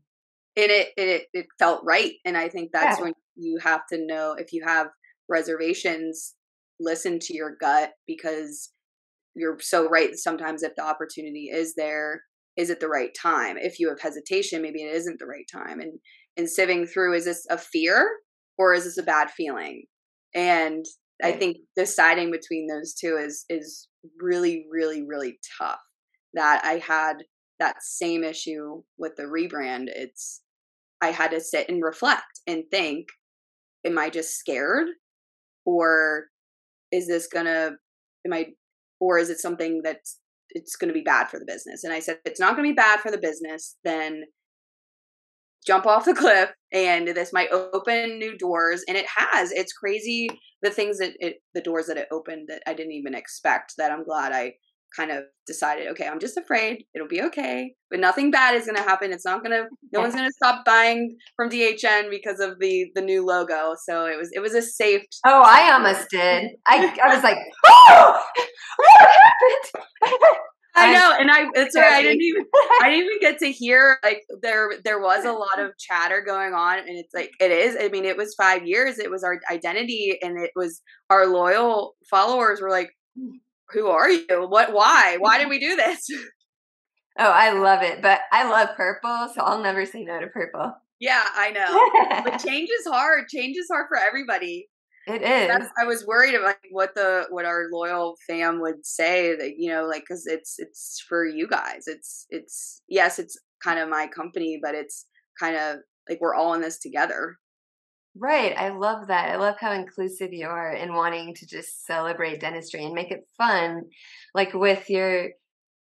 [0.57, 3.05] And it it it felt right, and I think that's yeah.
[3.05, 4.89] when you have to know if you have
[5.29, 6.35] reservations,
[6.81, 8.73] listen to your gut because
[9.37, 10.17] you're so right.
[10.17, 12.23] Sometimes if the opportunity is there
[12.59, 15.81] is it the right time if you have hesitation maybe it isn't the right time
[15.81, 15.99] and
[16.37, 18.07] and sieving through is this a fear
[18.59, 19.85] or is this a bad feeling
[20.35, 20.85] and
[21.23, 23.89] I think deciding between those two is is
[24.21, 25.81] really, really, really tough.
[26.35, 27.25] That I had
[27.59, 29.87] that same issue with the rebrand.
[29.89, 30.43] It's
[31.01, 33.07] I had to sit and reflect and think,
[33.85, 34.87] am I just scared?
[35.65, 36.27] Or
[36.93, 37.73] is this gonna
[38.25, 38.47] am I
[39.01, 40.19] or is it something that's
[40.51, 41.85] it's gonna be bad for the business?
[41.85, 44.25] And I said, it's not gonna be bad for the business, then
[45.67, 50.29] jump off the cliff and this might open new doors and it has it's crazy
[50.63, 53.91] the things that it the doors that it opened that i didn't even expect that
[53.91, 54.53] i'm glad i
[54.95, 58.77] kind of decided okay i'm just afraid it'll be okay but nothing bad is going
[58.77, 62.41] to happen it's not going to no one's going to stop buying from dhn because
[62.41, 66.09] of the the new logo so it was it was a safe oh i almost
[66.11, 68.23] did i i was like oh
[68.77, 70.35] what happened
[70.79, 71.93] I know, and I it's right.
[71.93, 72.45] I didn't even
[72.83, 76.55] I didn't even get to hear like there there was a lot of chatter going
[76.55, 77.77] on, and it's like it is.
[77.79, 78.99] I mean, it was five years.
[78.99, 82.91] It was our identity, and it was our loyal followers were like,
[83.71, 84.47] "Who are you?
[84.49, 84.73] What?
[84.73, 85.17] Why?
[85.19, 86.09] Why did we do this?"
[87.21, 90.73] Oh, I love it, but I love purple, so I'll never say no to purple.
[91.01, 92.23] Yeah, I know.
[92.23, 93.27] but change is hard.
[93.29, 94.69] Change is hard for everybody.
[95.09, 95.49] It is.
[95.49, 99.71] That's, I was worried about what the what our loyal fam would say that you
[99.71, 101.85] know like because it's it's for you guys.
[101.87, 105.07] It's it's yes, it's kind of my company, but it's
[105.41, 105.79] kind of
[106.09, 107.37] like we're all in this together.
[108.19, 108.55] Right.
[108.57, 109.31] I love that.
[109.31, 113.29] I love how inclusive you are in wanting to just celebrate dentistry and make it
[113.37, 113.85] fun,
[114.35, 115.31] like with your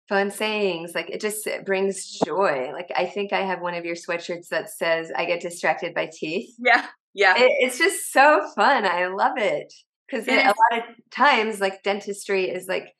[0.07, 0.93] fun sayings.
[0.93, 2.71] Like it just it brings joy.
[2.73, 6.09] Like I think I have one of your sweatshirts that says, I get distracted by
[6.13, 6.53] teeth.
[6.59, 6.85] Yeah.
[7.13, 7.35] Yeah.
[7.37, 8.85] It, it's just so fun.
[8.85, 9.73] I love it.
[10.09, 12.93] Because a lot of times, like dentistry is like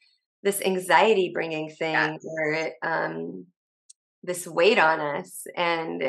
[0.43, 2.17] this anxiety bringing thing yeah.
[2.21, 3.45] where um,
[4.23, 6.04] this weight on us and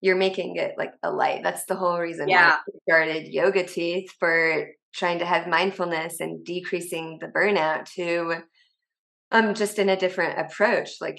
[0.00, 1.42] you're making it like a light.
[1.42, 2.50] That's the whole reason yeah.
[2.50, 8.42] why I started yoga teeth for trying to have mindfulness and decreasing the burnout to
[9.30, 10.92] um just in a different approach.
[11.00, 11.18] Like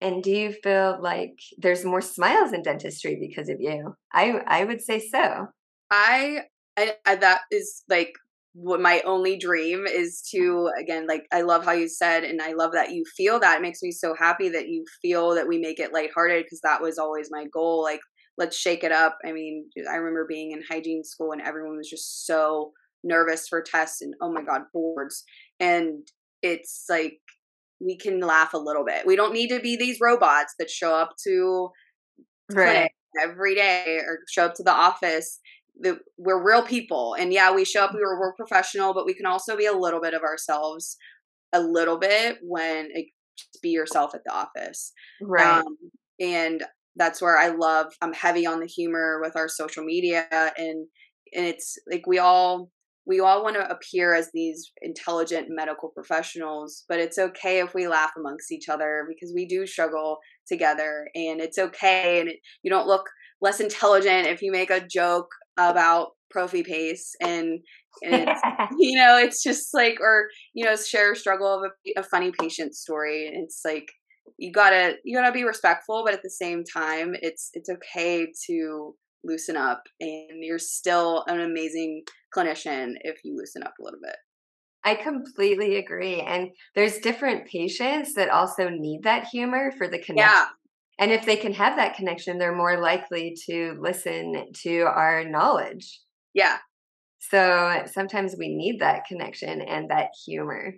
[0.00, 3.94] and do you feel like there's more smiles in dentistry because of you?
[4.12, 5.46] I I would say so.
[5.90, 6.42] I,
[6.76, 8.12] I, I that is like
[8.52, 12.54] what my only dream is to again like I love how you said and I
[12.54, 15.58] love that you feel that it makes me so happy that you feel that we
[15.58, 18.00] make it lighthearted because that was always my goal like
[18.38, 19.18] let's shake it up.
[19.24, 22.72] I mean I remember being in hygiene school and everyone was just so
[23.04, 25.24] nervous for tests and oh my god boards.
[25.60, 26.06] And
[26.42, 27.18] it's like
[27.80, 29.06] we can laugh a little bit.
[29.06, 31.70] We don't need to be these robots that show up to
[32.52, 32.90] right.
[33.22, 35.40] every day or show up to the office.
[35.80, 37.14] The, we're real people.
[37.18, 40.00] And yeah we show up we're, we're professional but we can also be a little
[40.00, 40.96] bit of ourselves
[41.52, 43.06] a little bit when it,
[43.38, 44.92] just be yourself at the office.
[45.20, 45.60] Right.
[45.60, 45.76] Um,
[46.20, 46.64] and
[46.98, 50.86] that's where i love i'm heavy on the humor with our social media and
[51.34, 52.70] and it's like we all
[53.06, 57.88] we all want to appear as these intelligent medical professionals but it's okay if we
[57.88, 62.70] laugh amongst each other because we do struggle together and it's okay and it, you
[62.70, 63.06] don't look
[63.40, 67.60] less intelligent if you make a joke about prophy paste and,
[68.02, 68.28] and
[68.78, 72.30] you know it's just like or you know share a struggle of a, a funny
[72.38, 73.90] patient story it's like
[74.36, 78.94] you gotta you gotta be respectful but at the same time it's it's okay to
[79.24, 82.02] loosen up and you're still an amazing
[82.36, 84.16] clinician if you loosen up a little bit
[84.84, 86.20] I completely agree.
[86.20, 90.32] And there's different patients that also need that humor for the connection.
[90.34, 90.46] Yeah.
[90.98, 96.00] And if they can have that connection, they're more likely to listen to our knowledge.
[96.34, 96.58] Yeah.
[97.18, 100.74] So sometimes we need that connection and that humor.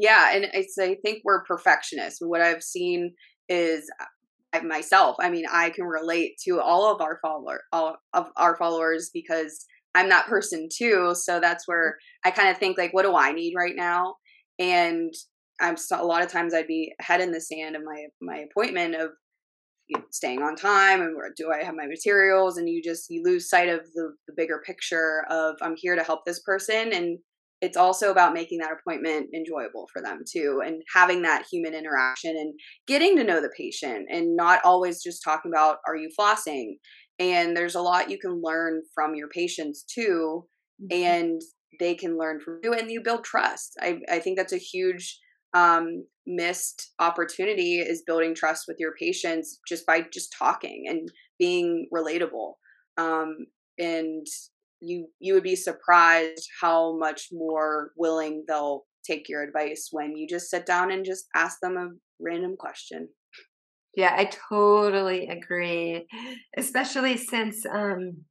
[0.00, 2.22] Yeah, and I, I think we're perfectionists.
[2.22, 3.14] What I've seen
[3.50, 5.16] is uh, myself.
[5.20, 9.66] I mean, I can relate to all of our follower all of our followers because
[9.94, 11.14] I'm that person too.
[11.14, 14.14] So that's where I kind of think like, what do I need right now?
[14.58, 15.12] And
[15.60, 18.94] I'm a lot of times I'd be head in the sand of my my appointment
[18.94, 19.10] of
[20.10, 23.50] staying on time and where do I have my materials and you just you lose
[23.50, 27.18] sight of the, the bigger picture of I'm here to help this person and
[27.60, 32.36] it's also about making that appointment enjoyable for them too and having that human interaction
[32.36, 32.54] and
[32.86, 36.74] getting to know the patient and not always just talking about are you flossing
[37.18, 40.44] and there's a lot you can learn from your patients too
[40.82, 41.02] mm-hmm.
[41.02, 41.42] and
[41.78, 45.18] they can learn from you and you build trust i, I think that's a huge
[45.52, 51.10] um, missed opportunity is building trust with your patients just by just talking and
[51.40, 52.52] being relatable
[52.98, 53.34] um,
[53.78, 54.26] and
[54.80, 60.26] you you would be surprised how much more willing they'll take your advice when you
[60.26, 61.88] just sit down and just ask them a
[62.20, 63.08] random question
[63.96, 66.06] yeah i totally agree
[66.56, 68.24] especially since um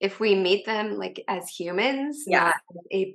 [0.00, 2.44] if we meet them like as humans, yeah.
[2.44, 2.54] not
[2.92, 3.14] a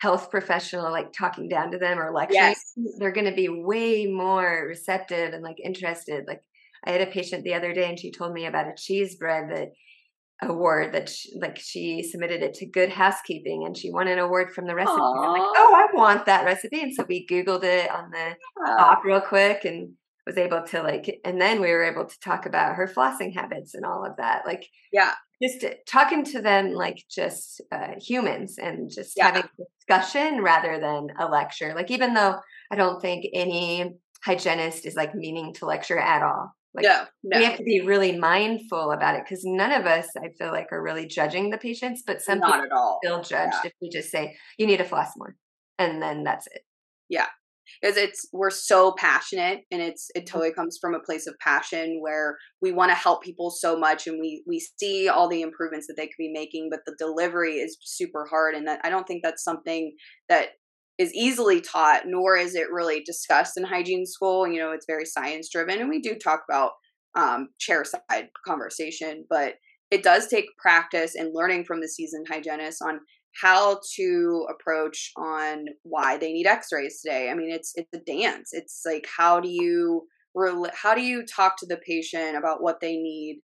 [0.00, 2.74] health professional like talking down to them or lecturing, yes.
[2.98, 6.24] they're going to be way more receptive and like interested.
[6.28, 6.42] Like
[6.84, 9.48] I had a patient the other day and she told me about a cheese bread
[9.50, 9.72] that
[10.42, 14.52] award that she, like she submitted it to good housekeeping and she won an award
[14.52, 15.00] from the recipe.
[15.00, 16.80] I'm like, oh, I want that recipe.
[16.80, 18.36] And so we Googled it on the
[18.66, 18.94] yeah.
[19.04, 19.94] real quick and
[20.26, 23.74] was able to like, and then we were able to talk about her flossing habits
[23.74, 24.42] and all of that.
[24.46, 25.12] Like, yeah,
[25.42, 29.26] just talking to them like just uh, humans and just yeah.
[29.26, 31.72] having discussion rather than a lecture.
[31.74, 32.36] Like, even though
[32.70, 36.54] I don't think any hygienist is like meaning to lecture at all.
[36.78, 37.38] Like, no, no.
[37.38, 40.68] we have to be really mindful about it because none of us, I feel like,
[40.72, 43.68] are really judging the patients, but some Not people at feel judged yeah.
[43.68, 45.36] if we just say, you need to floss more.
[45.78, 46.62] And then that's it.
[47.08, 47.26] Yeah.
[47.82, 50.32] Because it's, we're so passionate and it's, it mm-hmm.
[50.32, 54.06] totally comes from a place of passion where we want to help people so much
[54.06, 57.56] and we, we see all the improvements that they could be making, but the delivery
[57.56, 58.54] is super hard.
[58.54, 59.94] And that I don't think that's something
[60.30, 60.48] that
[60.98, 64.46] is easily taught, nor is it really discussed in hygiene school.
[64.46, 66.72] You know, it's very science driven, and we do talk about
[67.14, 69.54] um, chair side conversation, but
[69.90, 73.00] it does take practice and learning from the seasoned hygienist on
[73.40, 78.50] how to approach on why they need x-rays today i mean it's it's a dance
[78.52, 80.06] it's like how do you
[80.72, 83.40] how do you talk to the patient about what they need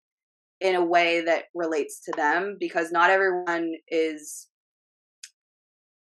[0.60, 4.48] in a way that relates to them because not everyone is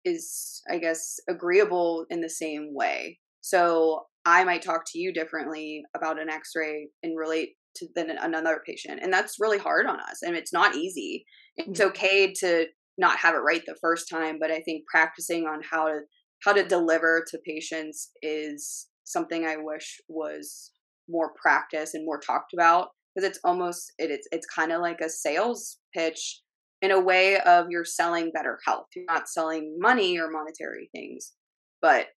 [0.07, 3.19] is i guess agreeable in the same way.
[3.41, 8.61] So i might talk to you differently about an x-ray and relate to than another
[8.65, 11.25] patient and that's really hard on us and it's not easy.
[11.57, 15.61] It's okay to not have it right the first time but i think practicing on
[15.69, 15.99] how to
[16.43, 20.71] how to deliver to patients is something i wish was
[21.09, 25.01] more practice and more talked about because it's almost it, it's it's kind of like
[25.01, 26.41] a sales pitch
[26.82, 28.88] in a way of you're selling better health.
[28.95, 31.34] You're not selling money or monetary things,
[31.82, 32.07] but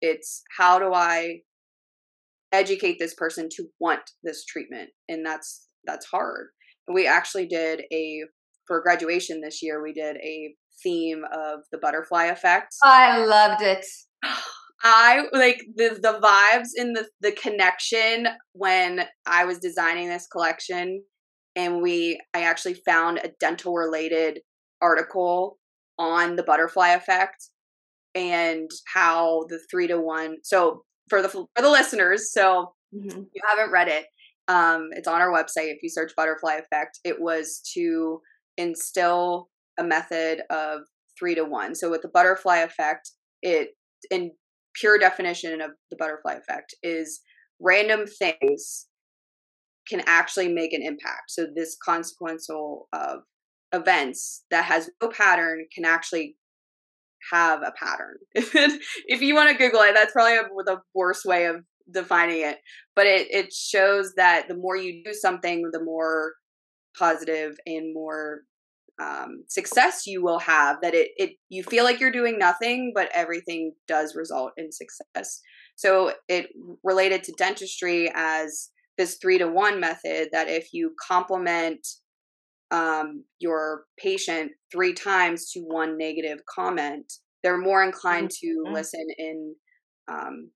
[0.00, 1.40] it's how do I
[2.52, 4.90] educate this person to want this treatment?
[5.08, 6.48] And that's that's hard.
[6.92, 8.22] We actually did a
[8.66, 12.74] for graduation this year, we did a theme of the butterfly effect.
[12.84, 13.84] I loved it.
[14.84, 21.02] I like the the vibes and the the connection when I was designing this collection
[21.58, 24.40] and we I actually found a dental related
[24.80, 25.58] article
[25.98, 27.50] on the butterfly effect
[28.14, 33.22] and how the 3 to 1 so for the for the listeners so mm-hmm.
[33.32, 34.06] you haven't read it
[34.46, 38.20] um it's on our website if you search butterfly effect it was to
[38.56, 39.48] instill
[39.78, 40.80] a method of
[41.18, 43.10] 3 to 1 so with the butterfly effect
[43.42, 43.70] it
[44.12, 44.30] in
[44.74, 47.20] pure definition of the butterfly effect is
[47.60, 48.86] random things
[49.88, 51.30] can actually make an impact.
[51.30, 53.20] So this consequential of
[53.72, 56.36] events that has no pattern can actually
[57.32, 58.16] have a pattern.
[58.34, 61.56] if you want to Google it, that's probably the worst way of
[61.92, 62.58] defining it.
[62.94, 66.34] But it it shows that the more you do something, the more
[66.98, 68.40] positive and more
[69.00, 70.78] um, success you will have.
[70.82, 75.40] That it it you feel like you're doing nothing, but everything does result in success.
[75.76, 76.48] So it
[76.82, 81.86] related to dentistry as this three to one method that if you compliment
[82.70, 87.10] um, your patient three times to one negative comment,
[87.42, 88.74] they're more inclined to mm-hmm.
[88.74, 89.54] listen in
[90.10, 90.50] um,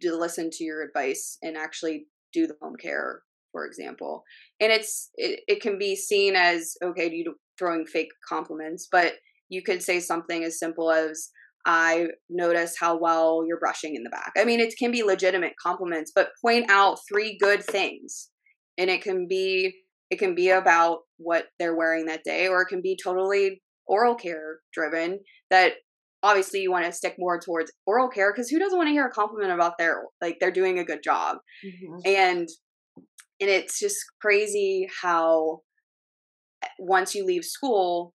[0.00, 3.22] to listen to your advice and actually do the home care,
[3.52, 4.22] for example.
[4.60, 9.14] And it's it, it can be seen as okay, you throwing fake compliments, but
[9.48, 11.30] you could say something as simple as
[11.66, 14.32] I notice how well you're brushing in the back.
[14.36, 18.30] I mean, it can be legitimate compliments, but point out three good things.
[18.76, 19.74] And it can be
[20.10, 24.14] it can be about what they're wearing that day or it can be totally oral
[24.14, 25.18] care driven
[25.50, 25.74] that
[26.22, 29.06] obviously you want to stick more towards oral care because who doesn't want to hear
[29.06, 31.36] a compliment about their like they're doing a good job.
[31.64, 32.00] Mm-hmm.
[32.06, 32.48] And
[33.40, 35.60] and it's just crazy how
[36.62, 38.14] eh, once you leave school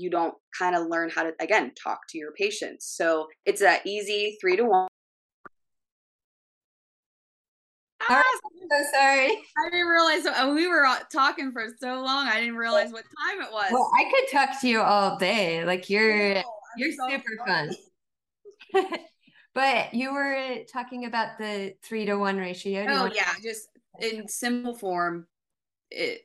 [0.00, 3.86] you don't kind of learn how to again talk to your patients so it's that
[3.86, 4.88] easy three to one
[8.08, 8.24] I'm
[8.70, 9.26] so sorry.
[9.28, 12.28] I didn't realize uh, we were talking for so long.
[12.28, 13.70] I didn't realize what time it was.
[13.70, 15.64] Well, I could talk to you all day.
[15.64, 16.42] Like you're oh,
[16.76, 17.70] you're so super fun.
[19.54, 22.86] but you were talking about the three to one ratio.
[22.88, 23.68] Oh yeah, just
[24.00, 25.26] in simple form.
[25.90, 26.22] It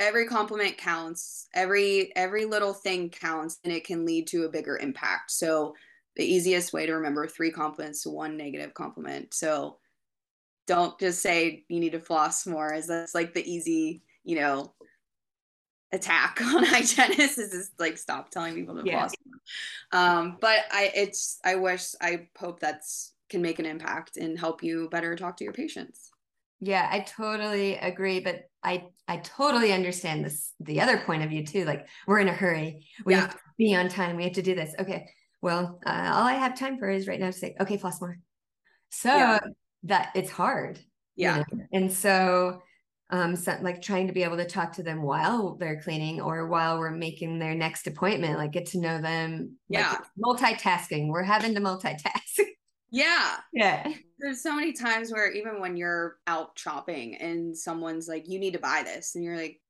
[0.00, 4.78] every compliment counts every every little thing counts and it can lead to a bigger
[4.78, 5.76] impact so
[6.16, 9.78] the easiest way to remember three compliments to one negative compliment so
[10.66, 14.74] don't just say you need to floss more as that's like the easy you know
[15.92, 18.86] attack on hygienists is just like stop telling people to Yeah.
[18.86, 19.12] floss.
[19.92, 24.62] Um, but I it's I wish I hope that's can make an impact and help
[24.62, 26.09] you better talk to your patients.
[26.60, 31.44] Yeah, I totally agree, but I I totally understand this the other point of view
[31.44, 31.64] too.
[31.64, 32.86] Like we're in a hurry.
[33.04, 33.22] We Yeah.
[33.22, 34.16] have to be on time.
[34.16, 34.74] We have to do this.
[34.78, 35.08] Okay.
[35.42, 38.18] Well, uh, all I have time for is right now to say, okay, floss more.
[38.90, 39.38] So Yeah.
[39.84, 40.78] that it's hard.
[41.16, 41.36] you Yeah.
[41.52, 41.64] know?
[41.72, 42.62] And so
[43.12, 46.46] um so, like trying to be able to talk to them while they're cleaning or
[46.46, 49.56] while we're making their next appointment, like get to know them.
[49.70, 49.98] like, Yeah.
[50.22, 51.08] multitasking.
[51.08, 52.38] We're having to multitask.
[52.90, 53.36] Yeah.
[53.52, 53.92] yeah.
[54.18, 58.52] There's so many times where even when you're out shopping and someone's like, you need
[58.54, 59.60] to buy this, and you're like,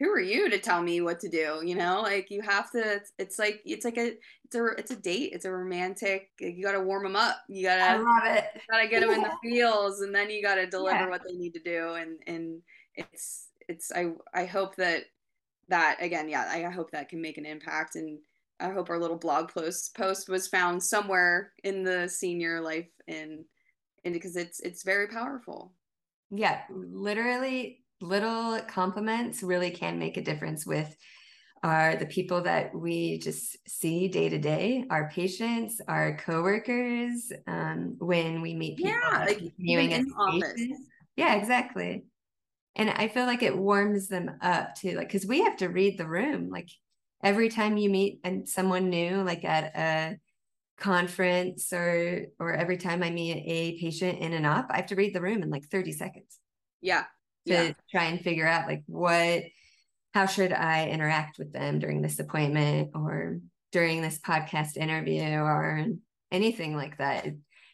[0.00, 1.62] who are you to tell me what to do?
[1.64, 2.78] You know, like you have to.
[2.96, 4.12] It's, it's like it's like a
[4.44, 5.30] it's a it's a date.
[5.32, 6.30] It's a romantic.
[6.40, 7.36] You got to warm them up.
[7.48, 8.44] You gotta I love it.
[8.70, 11.08] gotta get them in the feels, and then you gotta deliver Yeah.
[11.08, 11.94] what they need to do.
[11.94, 12.60] And and
[12.96, 15.04] it's it's I I hope that
[15.68, 18.18] that again, yeah, I hope that can make an impact and.
[18.60, 23.44] I hope our little blog post post was found somewhere in the senior life and
[24.04, 25.72] and because it's it's very powerful.
[26.30, 30.94] Yeah, literally little compliments really can make a difference with
[31.62, 37.96] are the people that we just see day to day, our patients, our coworkers, um,
[37.98, 40.60] when we meet people Yeah, like, even in office.
[41.16, 42.04] Yeah, exactly.
[42.76, 45.98] And I feel like it warms them up too, like because we have to read
[45.98, 46.50] the room.
[46.50, 46.70] Like
[47.24, 50.18] every time you meet and someone new, like at a
[50.78, 54.96] conference or or every time I meet a patient in and up, I have to
[54.96, 56.38] read the room in like 30 seconds
[56.82, 57.04] Yeah.
[57.46, 57.72] to Yeah.
[57.90, 59.42] try and figure out like what
[60.12, 63.40] how should I interact with them during this appointment or
[63.72, 65.86] during this podcast interview or
[66.30, 67.26] anything like that.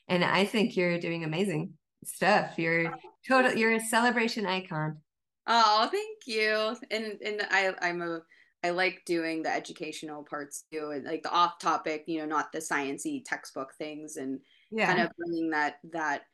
[0.08, 1.74] And I think you're doing amazing
[2.04, 2.58] stuff.
[2.58, 2.94] You're
[3.28, 4.98] total you're a celebration icon.
[5.46, 6.76] Oh, thank you.
[6.90, 8.20] And and I I'm a
[8.62, 12.52] I like doing the educational parts too, and like the off topic, you know, not
[12.52, 14.40] the sciencey textbook things, and
[14.70, 14.86] Yeah.
[14.86, 16.24] kind of bringing that that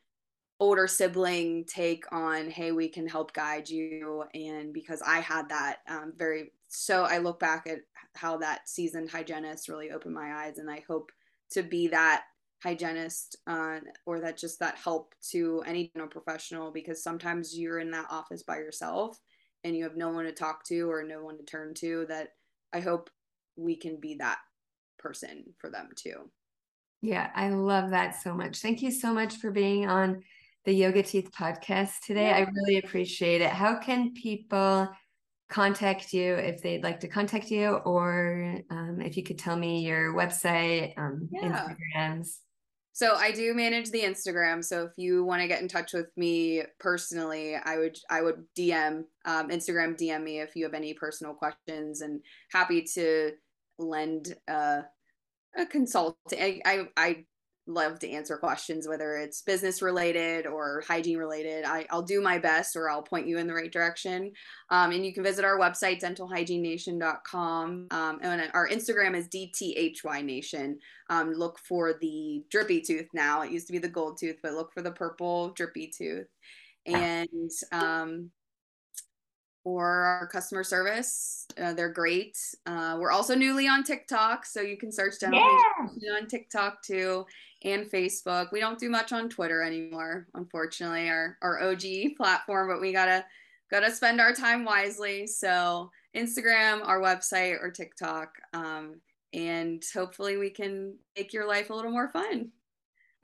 [0.59, 5.79] older sibling take on hey we can help guide you and because i had that
[5.87, 7.81] um, very so i look back at
[8.15, 11.11] how that seasoned hygienist really opened my eyes and i hope
[11.51, 12.25] to be that
[12.63, 17.91] hygienist uh, or that just that help to any dental professional because sometimes you're in
[17.91, 19.19] that office by yourself
[19.67, 22.29] and you have no one to talk to or no one to turn to that
[22.73, 23.09] i hope
[23.55, 24.37] we can be that
[24.97, 26.29] person for them too
[27.01, 28.57] Yeah, I love that so much.
[28.57, 30.23] Thank you so much for being on
[30.65, 32.31] the Yoga Teeth podcast today.
[32.31, 33.51] I really appreciate it.
[33.51, 34.89] How can people
[35.47, 39.85] contact you if they'd like to contact you, or um, if you could tell me
[39.85, 41.69] your website, um, Yeah.
[41.95, 42.39] Instagrams?
[42.97, 44.65] So I do manage the Instagram.
[44.65, 48.43] So if you want to get in touch with me personally, I would I would
[48.57, 52.21] DM um, Instagram DM me if you have any personal questions, and
[52.51, 53.33] happy to
[53.77, 54.81] lend uh,
[55.55, 56.17] a consult.
[56.31, 57.25] I, I I
[57.67, 61.65] love to answer questions whether it's business related or hygiene related.
[61.65, 64.31] I, I'll do my best or I'll point you in the right direction.
[64.69, 67.87] Um, and you can visit our website dentalhygienenation.com.
[67.91, 73.41] Um, and our Instagram is DTHY Nation um, look for the drippy tooth now.
[73.41, 76.27] It used to be the gold tooth, but look for the purple drippy tooth.
[76.85, 78.31] And um,
[79.67, 82.37] for our customer service, uh, they're great.
[82.65, 87.25] Uh, we're also newly on TikTok, so you can search Dental Hygiene on TikTok too
[87.65, 88.53] and Facebook.
[88.53, 91.83] We don't do much on Twitter anymore, unfortunately, our our OG
[92.15, 93.25] platform, but we gotta
[93.69, 95.27] gotta spend our time wisely.
[95.27, 98.29] So Instagram, our website, or TikTok.
[98.53, 99.01] Um,
[99.33, 102.51] and hopefully we can make your life a little more fun.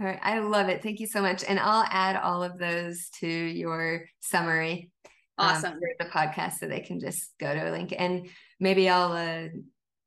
[0.01, 0.83] All right, I love it.
[0.83, 1.45] Thank you so much.
[1.45, 4.91] And I'll add all of those to your summary.
[5.37, 5.79] Um, Awesome.
[5.79, 8.27] for the podcast so they can just go to a link and
[8.59, 9.47] maybe I'll uh,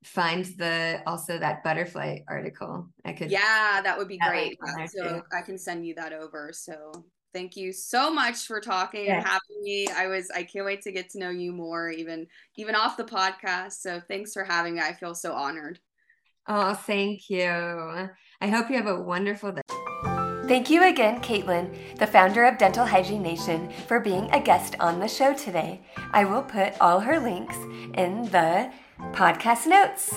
[0.03, 2.89] find the also that butterfly article.
[3.03, 4.47] I could Yeah, that would be That great.
[4.47, 5.21] link on there, so too.
[5.37, 6.51] I can send you that over.
[6.53, 9.25] So thank you so much for talking and Yes.
[9.25, 9.87] having me.
[9.89, 13.03] I was I can't wait to get to know you more, even even off the
[13.03, 13.73] podcast.
[13.73, 14.81] So thanks for having me.
[14.81, 15.79] I feel so honored.
[16.47, 17.49] Oh, thank you.
[17.49, 19.76] I hope you have a wonderful day.
[20.47, 24.97] Thank you again, Caitlyn, the founder of Dental Hygiene Nation, for being a guest on
[24.97, 25.81] the show today.
[26.13, 27.57] I will put all her links
[27.95, 28.71] in the
[29.11, 30.15] podcast notes.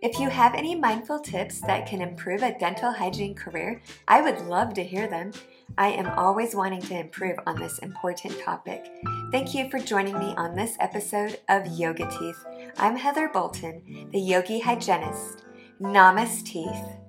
[0.00, 4.40] If you have any mindful tips that can improve a dental hygiene career, I would
[4.46, 5.32] love to hear them.
[5.76, 8.90] I am always wanting to improve on this important topic.
[9.30, 12.42] Thank you for joining me on this episode of Yoga Teeth.
[12.78, 15.44] I'm Heather Bolton, the yogi hygienist.
[15.82, 17.03] Namaste.